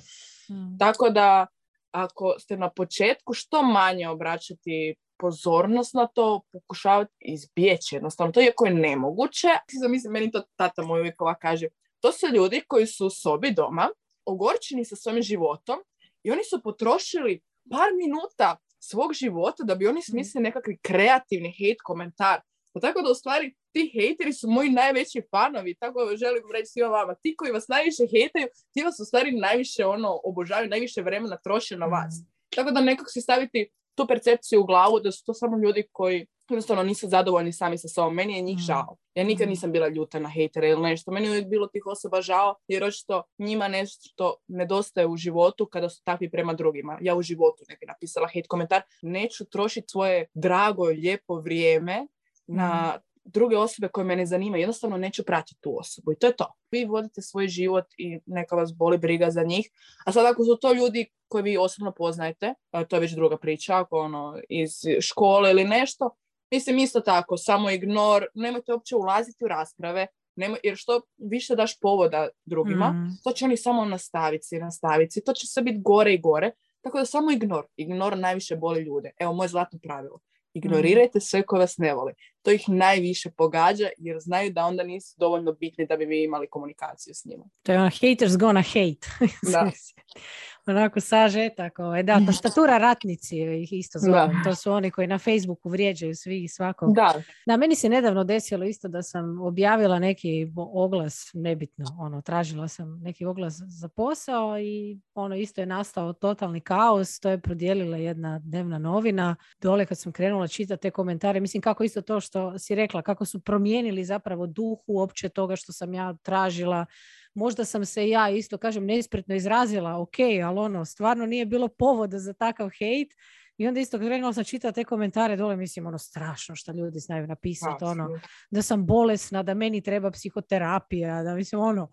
[0.79, 1.47] Tako da
[1.91, 8.33] ako ste na početku što manje obraćati pozornost na to, pokušavati izbjeći jednostavno.
[8.33, 9.49] To iako je nemoguće.
[9.81, 11.67] Zamislim, meni to tata moj uvijek ova kaže.
[12.01, 13.89] To su ljudi koji su u sobi doma,
[14.27, 15.79] ogorčeni sa svojim životom
[16.23, 20.03] i oni su potrošili par minuta svog života da bi oni mm.
[20.11, 22.41] smislili nekakvi kreativni hate komentar.
[22.75, 26.89] Pa tako da u stvari ti hejteri su moji najveći fanovi, tako želim reći svima
[26.89, 27.15] vama.
[27.15, 31.77] Ti koji vas najviše hejtaju, ti vas u stvari najviše ono obožavaju, najviše vremena troše
[31.77, 32.15] na vas.
[32.21, 32.27] Mm.
[32.57, 36.27] Tako da nekako si staviti tu percepciju u glavu da su to samo ljudi koji
[36.51, 38.15] jednostavno nisu zadovoljni sami sa sobom.
[38.15, 38.67] Meni je njih mm.
[38.67, 38.97] žao.
[39.15, 39.51] Ja nikad mm.
[39.51, 41.11] nisam bila ljuta na hejtere ili nešto.
[41.11, 45.89] Meni je uvijek bilo tih osoba žao jer očito njima nešto nedostaje u životu kada
[45.89, 46.99] su takvi prema drugima.
[47.01, 48.83] Ja u životu ne bi napisala hate komentar.
[49.03, 52.07] Neću trošiti svoje drago, lijepo vrijeme
[52.47, 56.37] na mm druge osobe koje mene zanimaju, jednostavno neću pratiti tu osobu i to je
[56.37, 56.53] to.
[56.71, 59.71] Vi vodite svoj život i neka vas boli briga za njih.
[60.07, 62.55] A sad ako su to ljudi koje vi osobno poznajete,
[62.89, 66.11] to je već druga priča, ako ono iz škole ili nešto,
[66.51, 71.81] mislim isto tako, samo ignor, nemojte uopće ulaziti u rasprave, Nemoj, jer što više daš
[71.81, 73.19] povoda drugima, mm.
[73.25, 75.25] to će oni samo nastaviti, nastaviti.
[75.25, 76.51] To će sve biti gore i gore.
[76.81, 77.67] Tako da samo ignor.
[77.77, 79.11] Ignor najviše boli ljude.
[79.19, 80.19] Evo, moje zlatno pravilo.
[80.57, 82.13] Ignorirajte sve koje vas ne vole.
[82.43, 86.49] To ih najviše pogađa jer znaju da onda nisu dovoljno bitni da bi vi imali
[86.51, 87.45] komunikaciju s njima.
[87.63, 89.09] To je ono haters gonna hate.
[89.53, 89.71] Da.
[90.67, 91.79] onako sažetak.
[91.79, 92.03] Ovaj.
[92.03, 94.31] Da, tastatura ratnici ih isto zove.
[94.45, 96.95] To su oni koji na Facebooku vrijeđaju svi i svakog.
[96.95, 97.15] Da.
[97.47, 97.57] da.
[97.57, 103.25] meni se nedavno desilo isto da sam objavila neki oglas, nebitno, ono, tražila sam neki
[103.25, 107.21] oglas za posao i ono isto je nastao totalni kaos.
[107.21, 109.37] To je prodijelila jedna dnevna novina.
[109.61, 113.25] Dole kad sam krenula čitati te komentare, mislim kako isto to što si rekla, kako
[113.25, 116.87] su promijenili zapravo duh uopće toga što sam ja tražila
[117.37, 122.19] možda sam se ja isto, kažem, nespretno izrazila, ok, ali ono, stvarno nije bilo povoda
[122.19, 123.15] za takav hejt.
[123.59, 127.27] I onda isto krenula sam čitati te komentare dole, mislim, ono, strašno što ljudi znaju
[127.27, 128.09] napisati, ono,
[128.51, 131.89] da sam bolesna, da meni treba psihoterapija, da mislim, ono,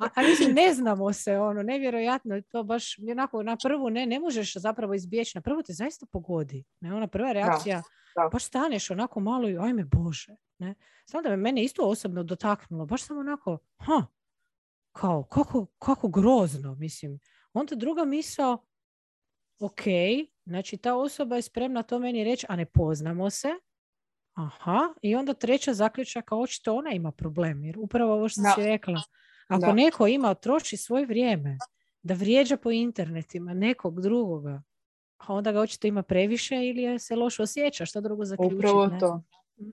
[0.00, 4.20] a, a mislim, ne znamo se, ono, nevjerojatno, to baš, onako, na prvu, ne, ne
[4.20, 7.82] možeš zapravo izbjeći, na prvu te zaista pogodi, ne, ona prva reakcija,
[8.16, 12.22] da, baš staneš onako malo i, ajme Bože, ne, samo da me mene isto osobno
[12.22, 14.06] dotaknulo, baš sam onako, ha,
[14.96, 17.18] kao, kako, kako grozno, mislim.
[17.52, 18.66] Onda druga misao,
[19.60, 19.82] ok,
[20.44, 23.48] znači ta osoba je spremna to meni reći, a ne poznamo se.
[24.32, 28.62] Aha, i onda treća zaključak, a očito ona ima problem, jer upravo ovo što si
[28.62, 29.02] rekla,
[29.48, 31.58] ako neko ima, troši svoje vrijeme
[32.02, 34.62] da vrijeđa po internetima nekog drugoga,
[35.16, 38.56] a onda ga očito ima previše ili se loše osjeća, što drugo zaključiti.
[38.56, 39.22] Upravo to.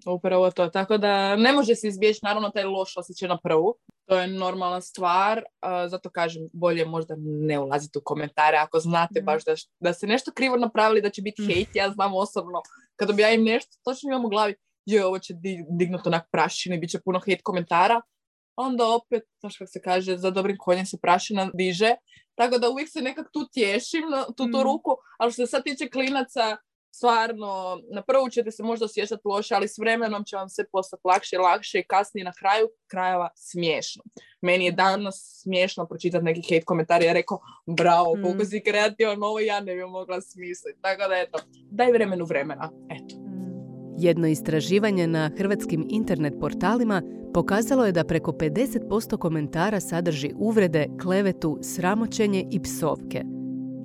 [0.05, 0.69] Upravo to.
[0.69, 3.75] Tako da ne može se izbjeći naravno taj loš osjećaj na prvu.
[4.05, 5.43] To je normalna stvar.
[5.87, 9.25] zato kažem, bolje možda ne ulaziti u komentare ako znate mm.
[9.25, 11.45] baš da, da se nešto krivo napravili, da će biti mm.
[11.45, 11.67] hejt.
[11.73, 12.61] Ja znam osobno,
[12.95, 15.33] kad objavim nešto, točno imam u glavi, je ovo će
[15.69, 18.01] dignuti onak prašine, bit će puno hejt komentara.
[18.55, 21.95] onda opet, znaš kako se kaže, za dobrim konjem se prašina diže,
[22.35, 24.03] tako da uvijek se nekak tu tješim,
[24.37, 24.63] tu, tu mm.
[24.63, 26.57] ruku, ali što se sad tiče klinaca,
[26.95, 31.01] stvarno, na prvu ćete se možda osjećati loše, ali s vremenom će vam se postati
[31.05, 34.03] lakše i lakše i kasnije na kraju krajeva smiješno.
[34.41, 38.23] Meni je danas smiješno pročitati neki hate komentar i rekao, bravo, mm.
[38.23, 40.81] koliko si kreativan, ovo ja ne bi mogla smisliti.
[40.81, 41.39] Tako da eto,
[41.71, 42.71] daj vremenu vremena.
[42.89, 43.15] Eto.
[43.97, 47.01] Jedno istraživanje na hrvatskim internet portalima
[47.33, 53.23] pokazalo je da preko 50% komentara sadrži uvrede, klevetu, sramoćenje i psovke.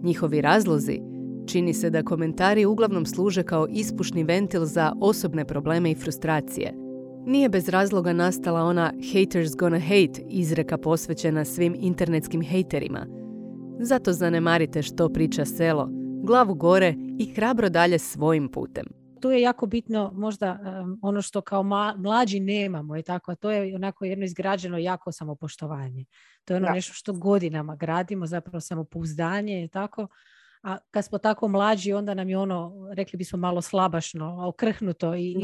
[0.02, 1.00] Njihovi razlozi
[1.48, 6.74] čini se da komentari uglavnom služe kao ispušni ventil za osobne probleme i frustracije.
[7.26, 13.06] Nije bez razloga nastala ona haters gonna hate izreka posvećena svim internetskim hejterima.
[13.80, 15.88] Zato zanemarite što priča selo,
[16.24, 18.84] glavu gore i hrabro dalje svojim putem
[19.20, 20.58] tu je jako bitno možda
[21.02, 21.62] ono što kao
[21.96, 26.04] mlađi nemamo i tako, a to je onako jedno izgrađeno jako samopoštovanje.
[26.44, 30.08] To je ono nešto što godinama gradimo, zapravo samopouzdanje i tako
[30.62, 35.36] a kad smo tako mlađi onda nam je ono, rekli bismo malo slabašno, okrhnuto i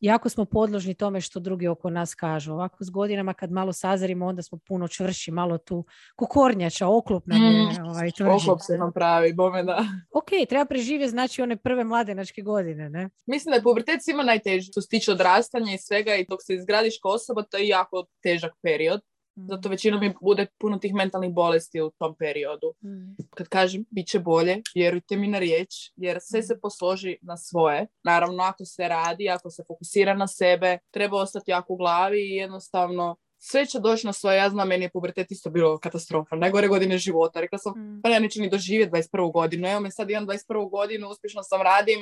[0.00, 2.52] jako smo podložni tome što drugi oko nas kažu.
[2.52, 5.84] Ovako s godinama kad malo sazarimo onda smo puno čvrši, malo tu
[6.16, 9.84] kukornjača, oklop nam je mm, ovaj, Oklop se nam pravi, bome da.
[10.10, 13.10] Ok, treba preživjeti znači one prve mladenačke godine, ne?
[13.26, 16.54] Mislim da je pubertet svima najteži, što se tiče odrastanja i svega i dok se
[16.54, 19.00] izgradiš kao osoba, to je jako težak period.
[19.48, 19.70] Zato mm.
[19.70, 22.74] većinom mi bude puno tih mentalnih bolesti u tom periodu.
[22.84, 23.16] Mm.
[23.30, 26.60] Kad kažem bit će bolje, vjerujte mi na riječ, jer sve se mm.
[26.62, 27.86] posloži na svoje.
[28.04, 32.36] Naravno, ako se radi, ako se fokusira na sebe, treba ostati jako u glavi i
[32.36, 36.68] jednostavno sve će doći na svoje, ja znam, meni je pubertet isto bilo katastrofa, najgore
[36.68, 37.40] godine života.
[37.40, 38.00] Rekla sam, mm.
[38.02, 39.32] pa ja neću ni doživjeti 21.
[39.32, 39.68] godinu.
[39.68, 40.70] Evo me sad imam 21.
[40.70, 42.00] godinu, uspješno sam radim,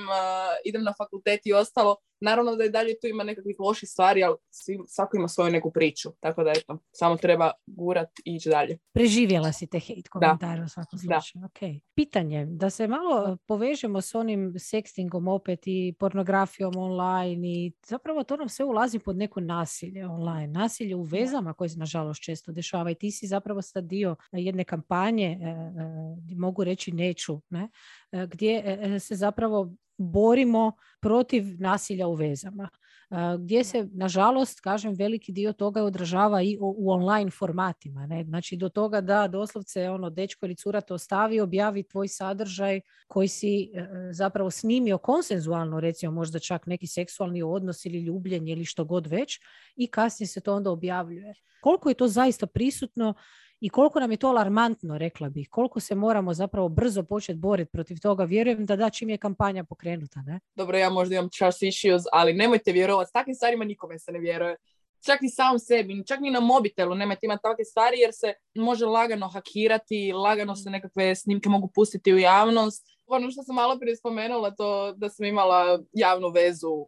[0.64, 1.96] idem na fakultet i ostalo.
[2.20, 5.70] Naravno da i dalje tu ima nekakvih loših stvari, ali svi, svako ima svoju neku
[5.72, 6.09] priču.
[6.20, 8.79] Tako da eto, samo treba gurat i ići dalje.
[8.92, 11.44] Preživjela si te hate komentare u svakom slučaju.
[11.48, 11.81] Okay.
[11.94, 18.37] Pitanje, da se malo povežemo s onim sextingom opet i pornografijom online i zapravo to
[18.37, 20.46] nam sve ulazi pod neko nasilje online.
[20.46, 24.64] Nasilje u vezama koje se nažalost često dešava i ti si zapravo sad dio jedne
[24.64, 27.69] kampanje, e, e, mogu reći neću, ne?
[28.12, 32.69] Gdje se zapravo borimo protiv nasilja u vezama
[33.38, 38.07] gdje se, nažalost, kažem, veliki dio toga odražava i u online formatima.
[38.07, 38.25] Ne?
[38.25, 43.29] Znači, do toga da doslovce ono, dečko ili cura to ostavi, objavi tvoj sadržaj koji
[43.29, 48.85] si e, zapravo snimio konsenzualno, recimo možda čak neki seksualni odnos ili ljubljenje ili što
[48.85, 49.40] god već
[49.77, 51.35] i kasnije se to onda objavljuje.
[51.61, 53.14] Koliko je to zaista prisutno
[53.61, 57.71] i koliko nam je to alarmantno, rekla bih, koliko se moramo zapravo brzo početi boriti
[57.71, 58.25] protiv toga.
[58.25, 60.23] Vjerujem da da čim je kampanja pokrenuta.
[60.23, 60.40] Ne?
[60.55, 64.18] Dobro, ja možda imam trust issues, ali nemojte vjerovati, s takvim stvarima nikome se ne
[64.18, 64.57] vjeruje.
[65.07, 68.87] Čak ni sam sebi, čak ni na mobitelu nemojte imati takve stvari jer se može
[68.87, 72.87] lagano hakirati, lagano se nekakve snimke mogu pustiti u javnost.
[73.07, 76.87] Ono što sam malo prije spomenula, to da sam imala javnu vezu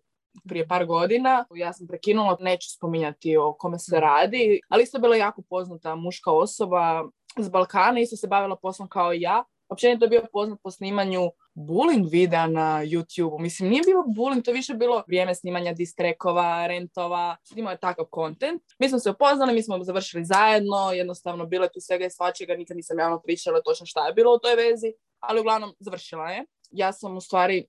[0.48, 1.44] prije par godina.
[1.54, 6.32] Ja sam prekinula, neću spominjati o kome se radi, ali isto bila jako poznata muška
[6.32, 7.04] osoba
[7.38, 9.44] s Balkana, isto se bavila poslom kao i ja.
[9.68, 11.20] Općenito je bio poznat po snimanju
[11.54, 13.38] bullying videa na YouTube.
[13.40, 18.62] Mislim, nije bilo bullying, to više bilo vrijeme snimanja distrekova, rentova, snimao je takav kontent.
[18.78, 22.56] Mi smo se upoznali, mi smo završili zajedno, jednostavno bilo je tu svega i svačega,
[22.56, 26.44] nikad nisam javno pričala točno šta je bilo u toj vezi, ali uglavnom završila je.
[26.70, 27.66] Ja sam u stvari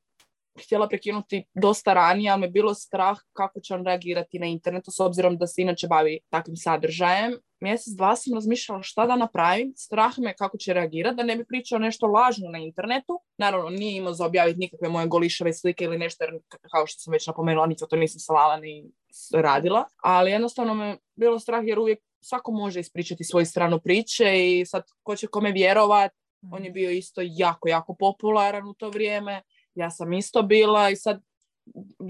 [0.59, 4.99] htjela prekinuti dosta ranije, ali me bilo strah kako će on reagirati na internetu s
[4.99, 7.33] obzirom da se inače bavi takvim sadržajem.
[7.59, 11.45] Mjesec, dva sam razmišljala šta da napravim, strah me kako će reagirati, da ne bi
[11.45, 13.19] pričao nešto lažno na internetu.
[13.37, 16.33] Naravno, nije imao za objaviti nikakve moje golišave slike ili nešto, jer
[16.71, 18.91] kao što sam već napomenula, niti to nisam salala ni
[19.33, 19.85] radila.
[20.03, 24.83] Ali jednostavno me bilo strah jer uvijek svako može ispričati svoju stranu priče i sad
[25.03, 26.11] ko će kome vjerovat,
[26.51, 26.73] on je mhm.
[26.73, 29.41] bio isto jako, jako popularan u to vrijeme
[29.75, 31.21] ja sam isto bila i sad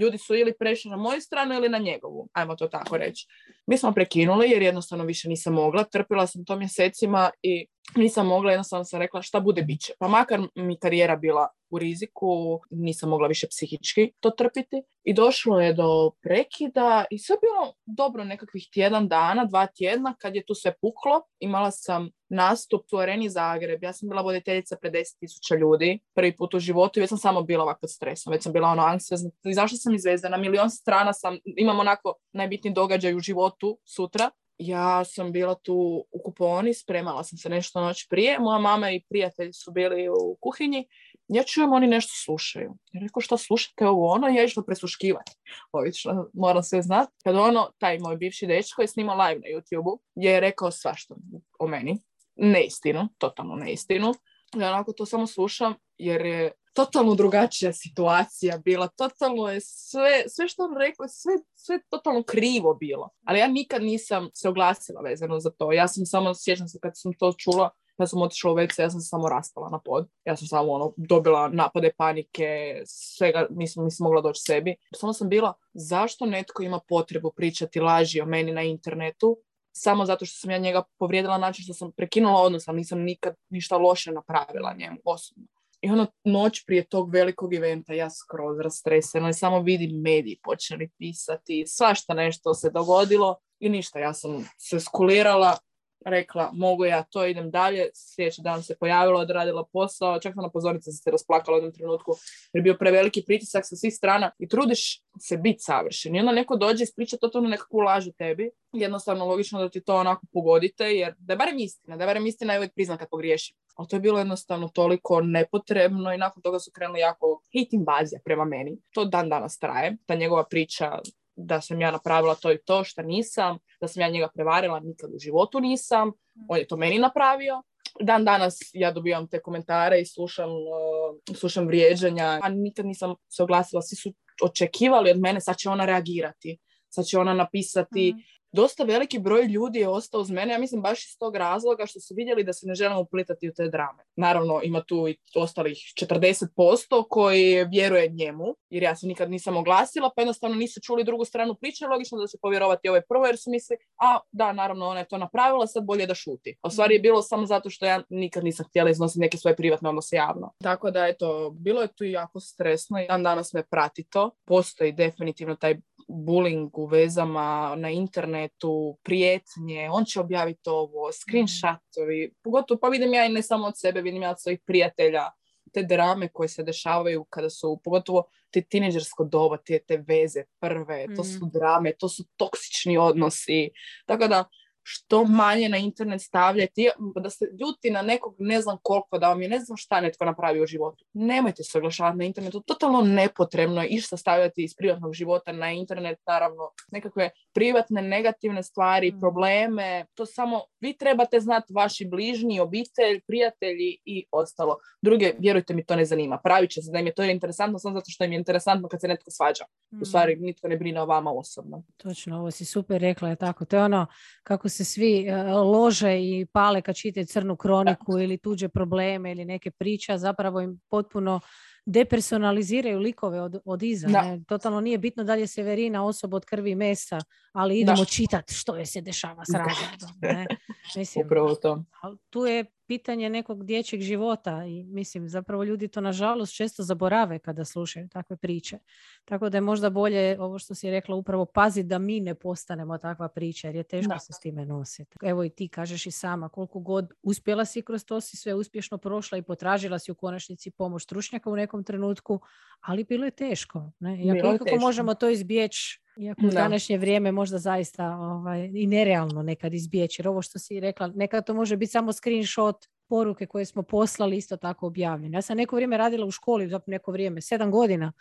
[0.00, 3.26] ljudi su ili prešli na moju stranu ili na njegovu, ajmo to tako reći.
[3.66, 8.50] Mi smo prekinuli jer jednostavno više nisam mogla, trpila sam to mjesecima i nisam mogla,
[8.50, 9.92] jednostavno sam rekla šta bude bit će.
[9.98, 14.82] Pa makar mi karijera bila u riziku, nisam mogla više psihički to trpiti.
[15.04, 20.34] I došlo je do prekida i sve bilo dobro nekakvih tjedan dana, dva tjedna kad
[20.34, 21.22] je tu sve puklo.
[21.38, 23.82] Imala sam nastup u areni Zagreb.
[23.82, 27.42] Ja sam bila voditeljica pred 10.000 ljudi prvi put u životu i već sam samo
[27.42, 28.32] bila ovako stresom.
[28.32, 29.30] Već sam bila ono anksiozna.
[29.44, 33.51] Izašla sam iz Na milion strana sam, imam onako najbitniji događaj u životu
[33.84, 38.90] sutra ja sam bila tu u kuponi, spremala sam se nešto noć prije, moja mama
[38.90, 40.88] i prijatelji su bili u kuhinji
[41.28, 42.74] ja čujem oni nešto slušaju.
[42.92, 45.32] Ja rekao što slušate ovo ono, ja išla presluškivati.
[45.72, 47.12] Ovično, moram sve znati.
[47.24, 51.14] Kad ono, taj moj bivši dečko je snimao live na YouTube-u, je rekao svašta
[51.58, 51.98] o meni.
[52.36, 54.14] Neistinu, totalno neistinu.
[54.56, 60.48] Ja onako to samo slušam jer je totalno drugačija situacija bila, totalno je sve, sve
[60.48, 63.10] što on rekao, sve, sve totalno krivo bilo.
[63.24, 65.72] Ali ja nikad nisam se oglasila vezano za to.
[65.72, 68.90] Ja sam samo, sjećam se kad sam to čula, ja sam otišla u WC, ja
[68.90, 70.08] sam se samo raspala na pod.
[70.24, 74.76] Ja sam samo ono, dobila napade panike, svega nisam, nisam mogla doći sebi.
[74.96, 79.38] Samo sam bila, zašto netko ima potrebu pričati laži o meni na internetu,
[79.72, 83.34] samo zato što sam ja njega povrijedila način što sam prekinula odnos, ali nisam nikad
[83.48, 85.61] ništa loše napravila njemu osobno.
[85.82, 90.90] I ono noć prije tog velikog eventa ja skroz rastresena i samo vidim mediji počeli
[90.98, 95.58] pisati, svašta nešto se dogodilo i ništa, ja sam se skulirala,
[96.04, 100.92] rekla mogu ja to, idem dalje, sljedeći dan se pojavila, odradila posao, čak na pozornici
[100.92, 102.12] se rasplakala u jednom trenutku
[102.52, 106.16] jer je bio preveliki pritisak sa svih strana i trudiš se biti savršen.
[106.16, 109.96] I onda neko dođe i ispriča totalno nekakvu lažu tebi, jednostavno logično da ti to
[109.96, 113.08] onako pogodite, jer da je barem istina, da je barem istina i uvijek priznam kad
[113.10, 113.56] pogriješim.
[113.74, 118.20] Ali to je bilo jednostavno toliko nepotrebno i nakon toga su krenuli jako hit invazija
[118.24, 118.78] prema meni.
[118.94, 120.98] To dan danas traje, ta njegova priča
[121.36, 125.10] da sam ja napravila to i to što nisam, da sam ja njega prevarila, nikad
[125.14, 126.12] u životu nisam,
[126.48, 127.62] on je to meni napravio.
[128.00, 133.42] Dan danas ja dobijam te komentare i slušam, uh, slušam vrijeđanja, a nikad nisam se
[133.42, 134.12] oglasila, svi su
[134.42, 136.58] očekivali od mene, sad će ona reagirati,
[136.88, 140.82] sad će ona napisati, mm dosta veliki broj ljudi je ostao uz mene, ja mislim
[140.82, 144.02] baš iz tog razloga što su vidjeli da se ne želimo uplitati u te drame.
[144.16, 150.10] Naravno, ima tu i ostalih 40% koji vjeruje njemu, jer ja se nikad nisam oglasila,
[150.16, 153.50] pa jednostavno nisu čuli drugu stranu priče, logično da će povjerovati ove prvo, jer su
[153.50, 156.56] misli, a da, naravno, ona je to napravila, sad bolje da šuti.
[156.62, 159.88] A stvari je bilo samo zato što ja nikad nisam htjela iznositi neke svoje privatne
[159.88, 160.52] odnose javno.
[160.62, 164.30] Tako da, eto, bilo je tu jako stresno i dan danas me prati to.
[164.44, 172.80] Postoji definitivno taj bullying u vezama na internetu, prijetnje, on će objaviti ovo, screenshotovi, pogotovo
[172.80, 175.30] pa vidim ja i ne samo od sebe, vidim ja od svojih prijatelja,
[175.72, 181.06] te drame koje se dešavaju kada su, pogotovo te tineđersko doba, te, te veze prve,
[181.16, 181.50] to su mm.
[181.52, 183.70] drame, to su toksični odnosi.
[184.06, 184.44] Tako da,
[184.82, 186.88] što manje na internet stavljati,
[187.22, 190.24] da se ljuti na nekog ne znam koliko, da vam je ne znam šta netko
[190.24, 191.04] napravi u životu.
[191.12, 196.18] Nemojte se oglašavati na internetu, totalno nepotrebno je išta stavljati iz privatnog života na internet,
[196.26, 199.20] naravno nekakve privatne negativne stvari, mm.
[199.20, 204.76] probleme, to samo vi trebate znati vaši bližnji, obitelj, prijatelji i ostalo.
[205.02, 206.38] Druge, vjerujte mi, to ne zanima.
[206.44, 209.00] Pravit će se da im je to interesantno samo zato što im je interesantno kad
[209.00, 209.64] se netko svađa.
[209.92, 210.04] U mm.
[210.04, 211.82] stvari, nitko ne brine o vama osobno.
[211.96, 213.64] Točno, ovo si super rekla, je tako.
[213.64, 214.06] To je ono
[214.42, 219.44] kako se svi e, lože i pale kad čitaju crnu kroniku ili tuđe probleme ili
[219.44, 221.40] neke priče, zapravo im potpuno
[221.86, 224.08] depersonaliziraju likove od, od iza.
[224.08, 224.40] Ne?
[224.48, 227.18] Totalno nije bitno da li je Severina osoba od krvi i mesa,
[227.52, 230.10] ali idemo čitati što je se dešava s razredom.
[231.26, 231.84] Upravo to.
[232.30, 237.64] Tu je pitanje nekog dječjeg života i mislim zapravo ljudi to nažalost često zaborave kada
[237.64, 238.78] slušaju takve priče.
[239.24, 242.98] Tako da je možda bolje ovo što si rekla upravo paziti da mi ne postanemo
[242.98, 245.16] takva priča jer je teško se s time nositi.
[245.22, 248.98] Evo i ti kažeš i sama koliko god uspjela si kroz to si sve uspješno
[248.98, 252.40] prošla i potražila si u konačnici pomoć stručnjaka u nekom trenutku,
[252.80, 253.90] ali bilo je teško.
[253.98, 254.24] Ne?
[254.24, 259.74] I ako možemo to izbjeći iako u današnje vrijeme možda zaista ovaj, i nerealno nekad
[259.74, 260.22] izbjeći.
[260.22, 262.76] Jer ovo što si rekla, nekad to može biti samo screenshot
[263.08, 265.36] poruke koje smo poslali isto tako objavljene.
[265.36, 268.12] Ja sam neko vrijeme radila u školi, za neko vrijeme, sedam godina.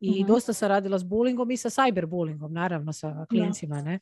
[0.00, 0.26] I mhm.
[0.26, 3.82] dosta sam radila s bullyingom i sa cyberbullyingom, naravno, sa klincima.
[3.82, 3.98] Ne?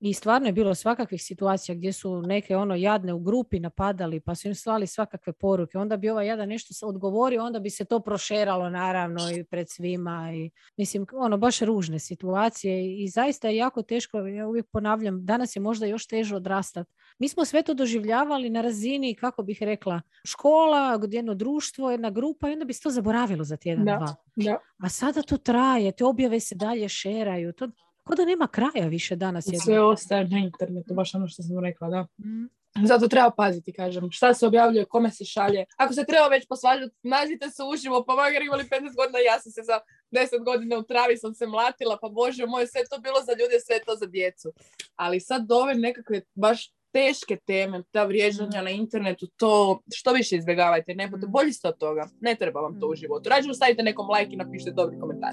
[0.00, 4.34] I stvarno je bilo svakakvih situacija gdje su neke ono jadne u grupi napadali pa
[4.34, 5.78] su im slali svakakve poruke.
[5.78, 10.30] Onda bi ovaj jadan nešto odgovorio, onda bi se to prošeralo naravno i pred svima.
[10.34, 15.56] I, mislim, ono baš ružne situacije i zaista je jako teško, ja uvijek ponavljam, danas
[15.56, 16.90] je možda još teže odrastati.
[17.18, 22.48] Mi smo sve to doživljavali na razini, kako bih rekla, škola, jedno društvo, jedna grupa
[22.48, 24.16] i onda bi se to zaboravilo za tjedan, dva.
[24.36, 24.58] Da.
[24.78, 27.52] A sada to traje, te objave se dalje šeraju.
[27.52, 27.68] To,
[28.06, 29.46] Ko da nema kraja više danas.
[29.46, 29.60] Jedno.
[29.60, 32.06] Sve ostaje na internetu, baš ono što sam rekla, da.
[32.18, 32.46] Mm.
[32.84, 35.64] Zato treba paziti, kažem, šta se objavljuje, kome se šalje.
[35.76, 39.52] Ako se treba već posvađati, nađite se uživo, pa makar imali 15 godina, ja sam
[39.52, 39.80] se za
[40.10, 43.60] 10 godina u travi sam se mlatila, pa bože moj, sve to bilo za ljude,
[43.66, 44.52] sve to za djecu.
[44.96, 50.94] Ali sad ove nekakve baš teške teme, ta vrijeđanja na internetu, to što više izbjegavajte,
[50.94, 53.28] ne budete bolji ste od toga, ne treba vam to u životu.
[53.28, 55.32] Rađe stavite nekom like i napišite dobri komentar.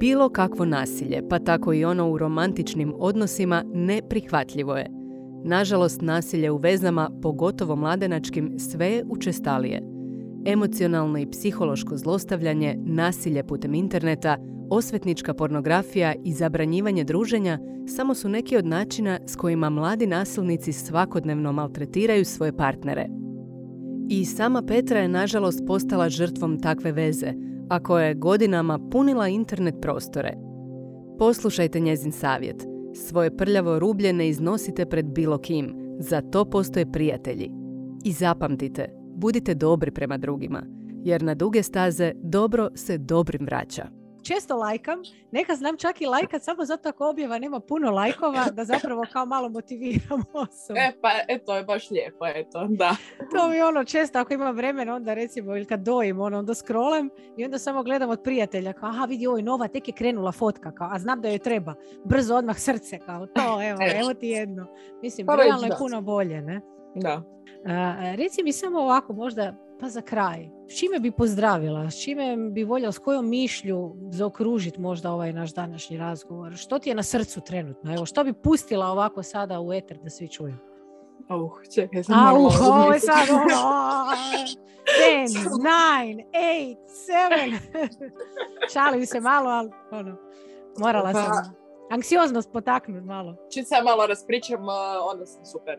[0.00, 4.86] Bilo kakvo nasilje, pa tako i ono u romantičnim odnosima, neprihvatljivo je.
[5.44, 9.82] Nažalost, nasilje u vezama, pogotovo mladenačkim, sve je učestalije.
[10.46, 14.36] emocionalno i psihološko zlostavljanje, nasilje putem interneta,
[14.70, 21.52] osvetnička pornografija i zabranjivanje druženja samo su neki od načina s kojima mladi nasilnici svakodnevno
[21.52, 23.06] maltretiraju svoje partnere.
[24.08, 27.32] I sama Petra je nažalost postala žrtvom takve veze,
[27.70, 30.34] a koja je godinama punila internet prostore.
[31.18, 32.66] Poslušajte njezin savjet.
[32.94, 35.74] Svoje prljavo rublje ne iznosite pred bilo kim.
[35.98, 37.50] Za to postoje prijatelji.
[38.04, 40.62] I zapamtite, budite dobri prema drugima,
[41.04, 46.42] jer na duge staze dobro se dobrim vraća često lajkam, neka znam čak i lajkat
[46.42, 50.78] samo zato ako objava nema puno lajkova, da zapravo kao malo motiviram osobu.
[50.78, 52.96] E pa, e, to je baš lijepo, eto, da.
[53.36, 57.10] to mi ono često ako imam vremena, onda recimo, ili kad dojim, ono, onda scrollam
[57.36, 60.32] i onda samo gledam od prijatelja, kao, aha, vidi, ovo je nova, tek je krenula
[60.32, 61.74] fotka, kao, a znam da joj treba,
[62.04, 64.66] brzo odmah srce, kao, to, evo, evo ti jedno.
[65.02, 66.60] Mislim, pa realno je puno bolje, ne?
[66.94, 67.22] Da.
[68.16, 72.64] reci mi samo ovako, možda pa za kraj, s čime bi pozdravila, s čime bi
[72.64, 76.56] voljela, s kojom mišlju zaokružiti možda ovaj naš današnji razgovor?
[76.56, 77.94] Što ti je na srcu trenutno?
[77.94, 80.54] Evo, što bi pustila ovako sada u eter da svi čuju?
[81.28, 83.44] Uh, čekaj, sam A, uh, ovo je sad ono,
[85.16, 86.76] 10, 9, 8,
[87.98, 88.10] 7.
[88.72, 90.16] Šalim se malo, ali ono,
[90.78, 91.54] morala pa, sam
[91.90, 93.36] anksioznost potaknuti malo.
[93.52, 94.60] Čim se malo raspričam,
[95.10, 95.78] onda sam super.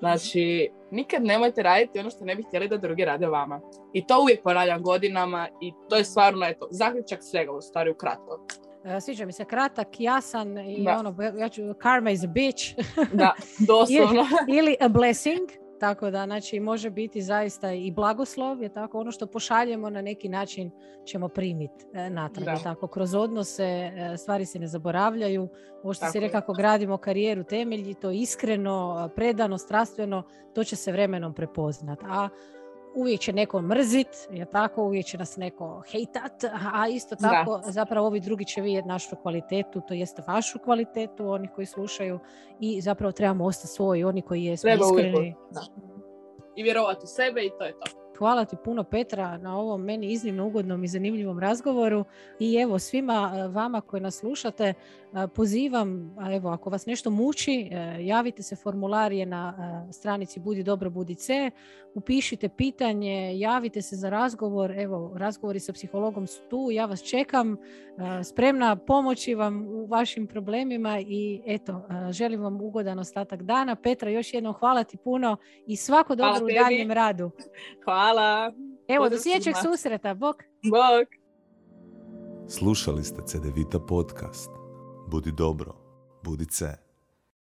[0.00, 3.60] Znači, nikad nemojte raditi ono što ne bi htjeli da drugi rade vama.
[3.92, 8.46] I to uvijek ponavljam godinama i to je stvarno eto, zaključak svega u stvari ukratko.
[8.84, 12.64] Uh, sviđa mi se kratak, jasan i ono, ja ću, karma is a bitch.
[13.12, 13.34] da,
[13.68, 14.26] doslovno.
[14.48, 15.48] ili a blessing.
[15.80, 20.28] Tako da, znači, može biti zaista i blagoslov, je tako, ono što pošaljemo na neki
[20.28, 20.70] način
[21.04, 25.48] ćemo primiti e, natrag, tako, kroz odnose e, stvari se ne zaboravljaju,
[25.82, 30.22] ovo što se rekao, ako gradimo karijeru temelji, to iskreno, predano, strastveno,
[30.54, 31.98] to će se vremenom prepoznat.
[32.02, 32.28] A
[32.94, 38.06] uvijek će neko mrzit, je tako, uvijek će nas neko hejtat, a isto tako zapravo
[38.06, 42.18] ovi drugi će vidjeti našu kvalitetu, to jest vašu kvalitetu, oni koji slušaju
[42.60, 45.34] i zapravo trebamo ostati svoji, oni koji jesu iskreni.
[46.56, 48.00] I vjerovati u sebe i to je to.
[48.20, 52.04] Hvala ti puno Petra na ovom meni iznimno ugodnom i zanimljivom razgovoru
[52.38, 54.74] i evo svima e, vama koji nas slušate
[55.34, 59.54] pozivam, evo ako vas nešto muči, e, javite se formularije na
[59.92, 61.50] stranici Budi dobro budi C,
[61.94, 67.56] upišite pitanje, javite se za razgovor, evo razgovori sa psihologom su tu, ja vas čekam,
[68.24, 73.76] spremna pomoći vam u vašim problemima i eto, želim vam ugodan ostatak dana.
[73.76, 75.36] Petra, još jednom hvala ti puno
[75.66, 77.30] i svako dobro u daljem radu.
[77.84, 78.10] Hvala.
[78.10, 78.52] Hvala.
[78.88, 80.14] Evo, do sljedećeg susreta.
[80.14, 80.36] Bok.
[80.70, 81.08] Bok.
[82.48, 84.59] Slušali ste CDVita podcast.
[85.10, 85.74] Budi dobro,
[86.22, 86.89] budi ce.